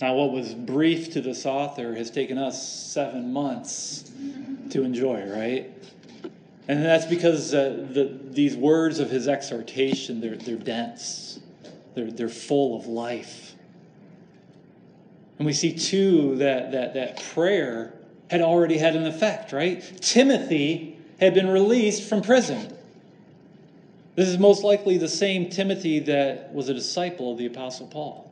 Now, 0.01 0.15
what 0.15 0.33
was 0.33 0.55
brief 0.55 1.13
to 1.13 1.21
this 1.21 1.45
author 1.45 1.95
has 1.95 2.11
taken 2.11 2.39
us 2.39 2.67
seven 2.67 3.33
months 3.33 4.11
to 4.71 4.83
enjoy, 4.83 5.29
right? 5.29 5.71
And 6.69 6.83
that's 6.83 7.05
because 7.05 7.53
uh, 7.53 7.87
the, 7.91 8.19
these 8.31 8.57
words 8.57 8.99
of 8.99 9.11
his 9.11 9.29
exhortation, 9.29 10.21
they're, 10.21 10.37
they're 10.37 10.57
dense, 10.57 11.41
they're, 11.95 12.11
they're 12.11 12.29
full 12.31 12.79
of 12.79 12.87
life. 12.87 13.55
And 15.39 15.45
we 15.45 15.53
see, 15.53 15.73
too, 15.75 16.37
that, 16.37 16.73
that, 16.73 16.95
that 16.95 17.23
prayer 17.35 17.95
had 18.31 18.41
already 18.41 18.79
had 18.79 18.97
an 18.97 19.07
effect, 19.07 19.53
right? 19.53 19.83
Timothy 20.01 20.99
had 21.19 21.35
been 21.35 21.49
released 21.49 22.09
from 22.09 22.23
prison. 22.23 22.75
This 24.15 24.29
is 24.29 24.39
most 24.39 24.65
likely 24.65 24.97
the 24.97 25.09
same 25.09 25.51
Timothy 25.51 25.99
that 26.01 26.55
was 26.55 26.69
a 26.69 26.75
disciple 26.75 27.33
of 27.33 27.39
the 27.39 27.47
Apostle 27.47 27.87
Paul. 27.87 28.30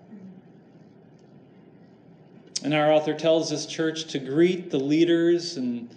And 2.65 2.75
our 2.75 2.93
author 2.93 3.15
tells 3.15 3.51
this 3.51 3.67
church 3.67 4.07
to 4.07 4.19
greet 4.19 4.71
the 4.71 4.79
leaders 4.79 5.57
and 5.57 5.89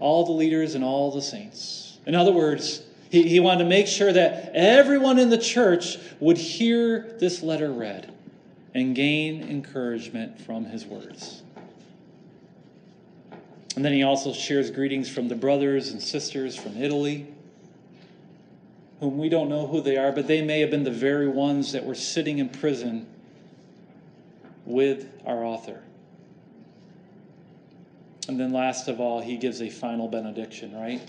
all 0.00 0.24
the 0.24 0.32
leaders 0.32 0.74
and 0.74 0.82
all 0.82 1.10
the 1.10 1.22
saints. 1.22 1.98
In 2.06 2.14
other 2.14 2.32
words, 2.32 2.82
he, 3.10 3.28
he 3.28 3.40
wanted 3.40 3.64
to 3.64 3.68
make 3.70 3.86
sure 3.86 4.12
that 4.12 4.50
everyone 4.54 5.18
in 5.18 5.30
the 5.30 5.38
church 5.38 5.98
would 6.18 6.38
hear 6.38 7.16
this 7.18 7.42
letter 7.42 7.70
read 7.70 8.12
and 8.74 8.94
gain 8.94 9.42
encouragement 9.42 10.40
from 10.40 10.64
his 10.64 10.86
words. 10.86 11.42
And 13.76 13.84
then 13.84 13.92
he 13.92 14.02
also 14.02 14.32
shares 14.32 14.70
greetings 14.70 15.08
from 15.08 15.28
the 15.28 15.34
brothers 15.36 15.90
and 15.90 16.02
sisters 16.02 16.56
from 16.56 16.76
Italy, 16.76 17.26
whom 18.98 19.16
we 19.18 19.28
don't 19.28 19.48
know 19.48 19.66
who 19.66 19.80
they 19.80 19.96
are, 19.96 20.12
but 20.12 20.26
they 20.26 20.42
may 20.42 20.60
have 20.60 20.70
been 20.70 20.84
the 20.84 20.90
very 20.90 21.28
ones 21.28 21.72
that 21.72 21.84
were 21.84 21.94
sitting 21.94 22.38
in 22.38 22.48
prison 22.48 23.06
with 24.66 25.08
our 25.24 25.44
author. 25.44 25.80
And 28.30 28.38
then, 28.38 28.52
last 28.52 28.86
of 28.86 29.00
all, 29.00 29.20
he 29.20 29.36
gives 29.36 29.60
a 29.60 29.68
final 29.68 30.06
benediction, 30.06 30.72
right? 30.72 31.02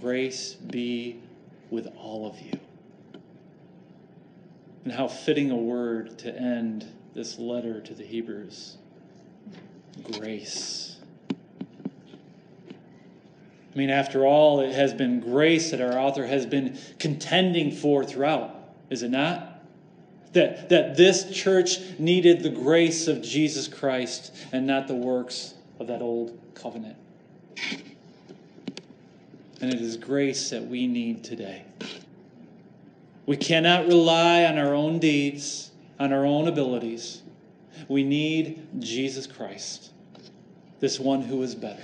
Grace 0.00 0.54
be 0.54 1.20
with 1.68 1.86
all 1.98 2.26
of 2.26 2.40
you. 2.40 2.58
And 4.84 4.92
how 4.94 5.06
fitting 5.06 5.50
a 5.50 5.56
word 5.56 6.18
to 6.20 6.34
end 6.34 6.86
this 7.14 7.38
letter 7.38 7.82
to 7.82 7.92
the 7.92 8.04
Hebrews 8.04 8.78
grace. 10.12 10.96
I 11.30 11.34
mean, 13.76 13.90
after 13.90 14.24
all, 14.24 14.60
it 14.60 14.74
has 14.74 14.94
been 14.94 15.20
grace 15.20 15.72
that 15.72 15.82
our 15.82 15.98
author 15.98 16.26
has 16.26 16.46
been 16.46 16.78
contending 16.98 17.70
for 17.70 18.02
throughout, 18.02 18.56
is 18.88 19.02
it 19.02 19.10
not? 19.10 19.62
That, 20.32 20.70
that 20.70 20.96
this 20.96 21.30
church 21.30 21.80
needed 21.98 22.42
the 22.42 22.48
grace 22.48 23.08
of 23.08 23.20
Jesus 23.20 23.68
Christ 23.68 24.34
and 24.52 24.66
not 24.66 24.88
the 24.88 24.94
works 24.94 25.52
of 25.78 25.86
that 25.88 26.02
old 26.02 26.38
covenant. 26.54 26.96
And 29.60 29.72
it 29.72 29.80
is 29.80 29.96
grace 29.96 30.50
that 30.50 30.66
we 30.66 30.86
need 30.86 31.24
today. 31.24 31.64
We 33.24 33.36
cannot 33.36 33.86
rely 33.86 34.44
on 34.44 34.58
our 34.58 34.74
own 34.74 34.98
deeds, 34.98 35.70
on 35.98 36.12
our 36.12 36.24
own 36.24 36.46
abilities. 36.46 37.22
We 37.88 38.04
need 38.04 38.66
Jesus 38.78 39.26
Christ, 39.26 39.92
this 40.80 41.00
one 41.00 41.22
who 41.22 41.42
is 41.42 41.54
better, 41.54 41.82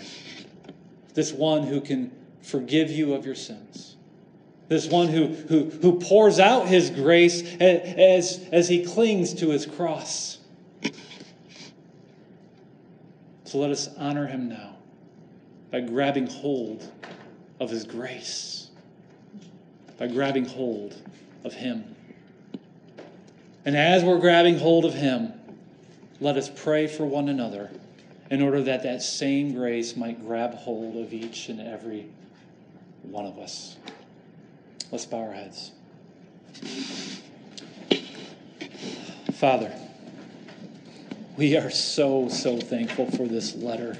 this 1.14 1.32
one 1.32 1.64
who 1.64 1.80
can 1.80 2.12
forgive 2.42 2.90
you 2.90 3.14
of 3.14 3.26
your 3.26 3.34
sins, 3.34 3.96
this 4.68 4.86
one 4.88 5.08
who, 5.08 5.26
who, 5.26 5.70
who 5.70 5.98
pours 5.98 6.38
out 6.38 6.68
his 6.68 6.90
grace 6.90 7.42
as, 7.60 8.40
as 8.52 8.68
he 8.68 8.84
clings 8.84 9.34
to 9.34 9.50
his 9.50 9.66
cross. 9.66 10.38
So 13.52 13.58
let 13.58 13.70
us 13.70 13.90
honor 13.98 14.26
him 14.26 14.48
now 14.48 14.76
by 15.70 15.82
grabbing 15.82 16.26
hold 16.26 16.90
of 17.60 17.68
his 17.68 17.84
grace, 17.84 18.70
by 19.98 20.06
grabbing 20.06 20.46
hold 20.46 20.96
of 21.44 21.52
him. 21.52 21.94
And 23.66 23.76
as 23.76 24.04
we're 24.04 24.20
grabbing 24.20 24.58
hold 24.58 24.86
of 24.86 24.94
him, 24.94 25.34
let 26.18 26.38
us 26.38 26.48
pray 26.48 26.86
for 26.86 27.04
one 27.04 27.28
another 27.28 27.70
in 28.30 28.40
order 28.40 28.62
that 28.62 28.84
that 28.84 29.02
same 29.02 29.52
grace 29.52 29.96
might 29.98 30.24
grab 30.26 30.54
hold 30.54 30.96
of 30.96 31.12
each 31.12 31.50
and 31.50 31.60
every 31.60 32.06
one 33.02 33.26
of 33.26 33.38
us. 33.38 33.76
Let's 34.90 35.04
bow 35.04 35.24
our 35.24 35.32
heads. 35.32 35.72
Father, 39.34 39.70
we 41.36 41.56
are 41.56 41.70
so, 41.70 42.28
so 42.28 42.58
thankful 42.58 43.10
for 43.10 43.26
this 43.26 43.54
letter. 43.54 43.96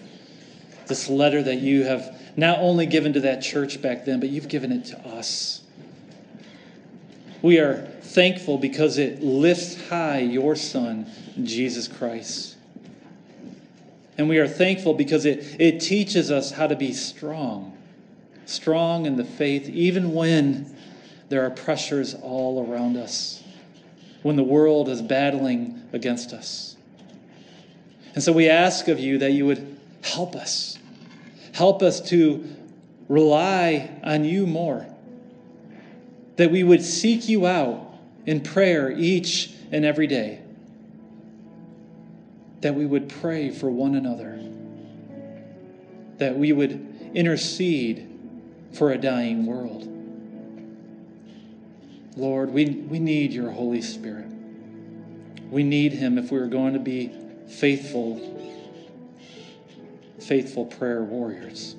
This 0.87 1.09
letter 1.09 1.43
that 1.43 1.57
you 1.57 1.85
have 1.85 2.21
not 2.37 2.59
only 2.59 2.87
given 2.87 3.13
to 3.15 3.21
that 3.21 3.43
church 3.43 3.81
back 3.81 4.05
then, 4.05 4.21
but 4.21 4.29
you've 4.29 4.49
given 4.49 4.73
it 4.73 4.85
to 4.87 4.99
us. 5.09 5.63
We 7.41 7.59
are 7.59 7.87
thankful 8.03 8.59
because 8.59 8.99
it 8.99 9.23
lifts 9.23 9.89
high 9.89 10.21
your 10.21 10.55
Son, 10.55 11.07
Jesus 11.43 11.89
Christ. 11.89 12.57
And 14.19 14.29
we 14.29 14.39
are 14.39 14.49
thankful 14.49 14.95
because 14.95 15.25
it, 15.25 15.61
it 15.61 15.81
teaches 15.81 16.31
us 16.31 16.53
how 16.53 16.67
to 16.67 16.77
be 16.77 16.93
strong, 16.93 17.77
strong 18.45 19.07
in 19.07 19.17
the 19.17 19.25
faith, 19.25 19.69
even 19.69 20.13
when 20.13 20.77
there 21.31 21.45
are 21.45 21.51
pressures 21.51 22.15
all 22.15 22.71
around 22.71 22.97
us, 22.97 23.43
when 24.23 24.37
the 24.37 24.45
world 24.45 24.89
is 24.89 25.01
battling 25.01 25.83
against 25.93 26.33
us. 26.33 26.72
And 28.15 28.23
so 28.23 28.33
we 28.33 28.49
ask 28.49 28.89
of 28.89 28.99
you 28.99 29.19
that 29.19 29.33
you 29.33 29.47
would 29.47 29.79
help 30.03 30.37
us. 30.37 30.79
Help 31.53 31.83
us 31.83 32.01
to 32.11 32.47
rely 33.09 33.91
on 34.03 34.25
you 34.25 34.47
more. 34.47 34.87
That 36.37 36.51
we 36.51 36.63
would 36.63 36.83
seek 36.83 37.29
you 37.29 37.47
out 37.47 37.95
in 38.27 38.41
prayer 38.41 38.91
each 38.91 39.53
and 39.71 39.85
every 39.85 40.07
day. 40.07 40.41
That 42.61 42.75
we 42.75 42.87
would 42.87 43.09
pray 43.09 43.51
for 43.51 43.71
one 43.71 43.95
another. 43.95 44.39
That 46.19 46.37
we 46.37 46.53
would 46.53 47.11
intercede 47.15 48.09
for 48.73 48.93
a 48.93 48.99
dying 48.99 49.47
world. 49.47 49.89
Lord, 52.17 52.51
we, 52.53 52.67
we 52.67 52.99
need 52.99 53.33
your 53.33 53.51
Holy 53.51 53.83
Spirit. 53.83 54.27
We 55.51 55.63
need 55.63 55.93
him 55.93 56.19
if 56.19 56.31
we're 56.31 56.47
going 56.47 56.75
to 56.75 56.79
be 56.79 57.11
faithful, 57.49 58.21
faithful 60.21 60.67
prayer 60.67 61.03
warriors. 61.03 61.77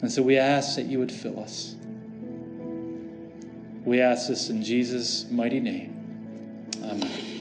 And 0.00 0.10
so 0.10 0.22
we 0.22 0.36
ask 0.36 0.76
that 0.76 0.86
you 0.86 0.98
would 0.98 1.12
fill 1.12 1.38
us. 1.40 1.76
We 3.84 4.00
ask 4.00 4.28
this 4.28 4.48
in 4.48 4.62
Jesus' 4.62 5.30
mighty 5.30 5.60
name. 5.60 6.70
Amen. 6.82 7.31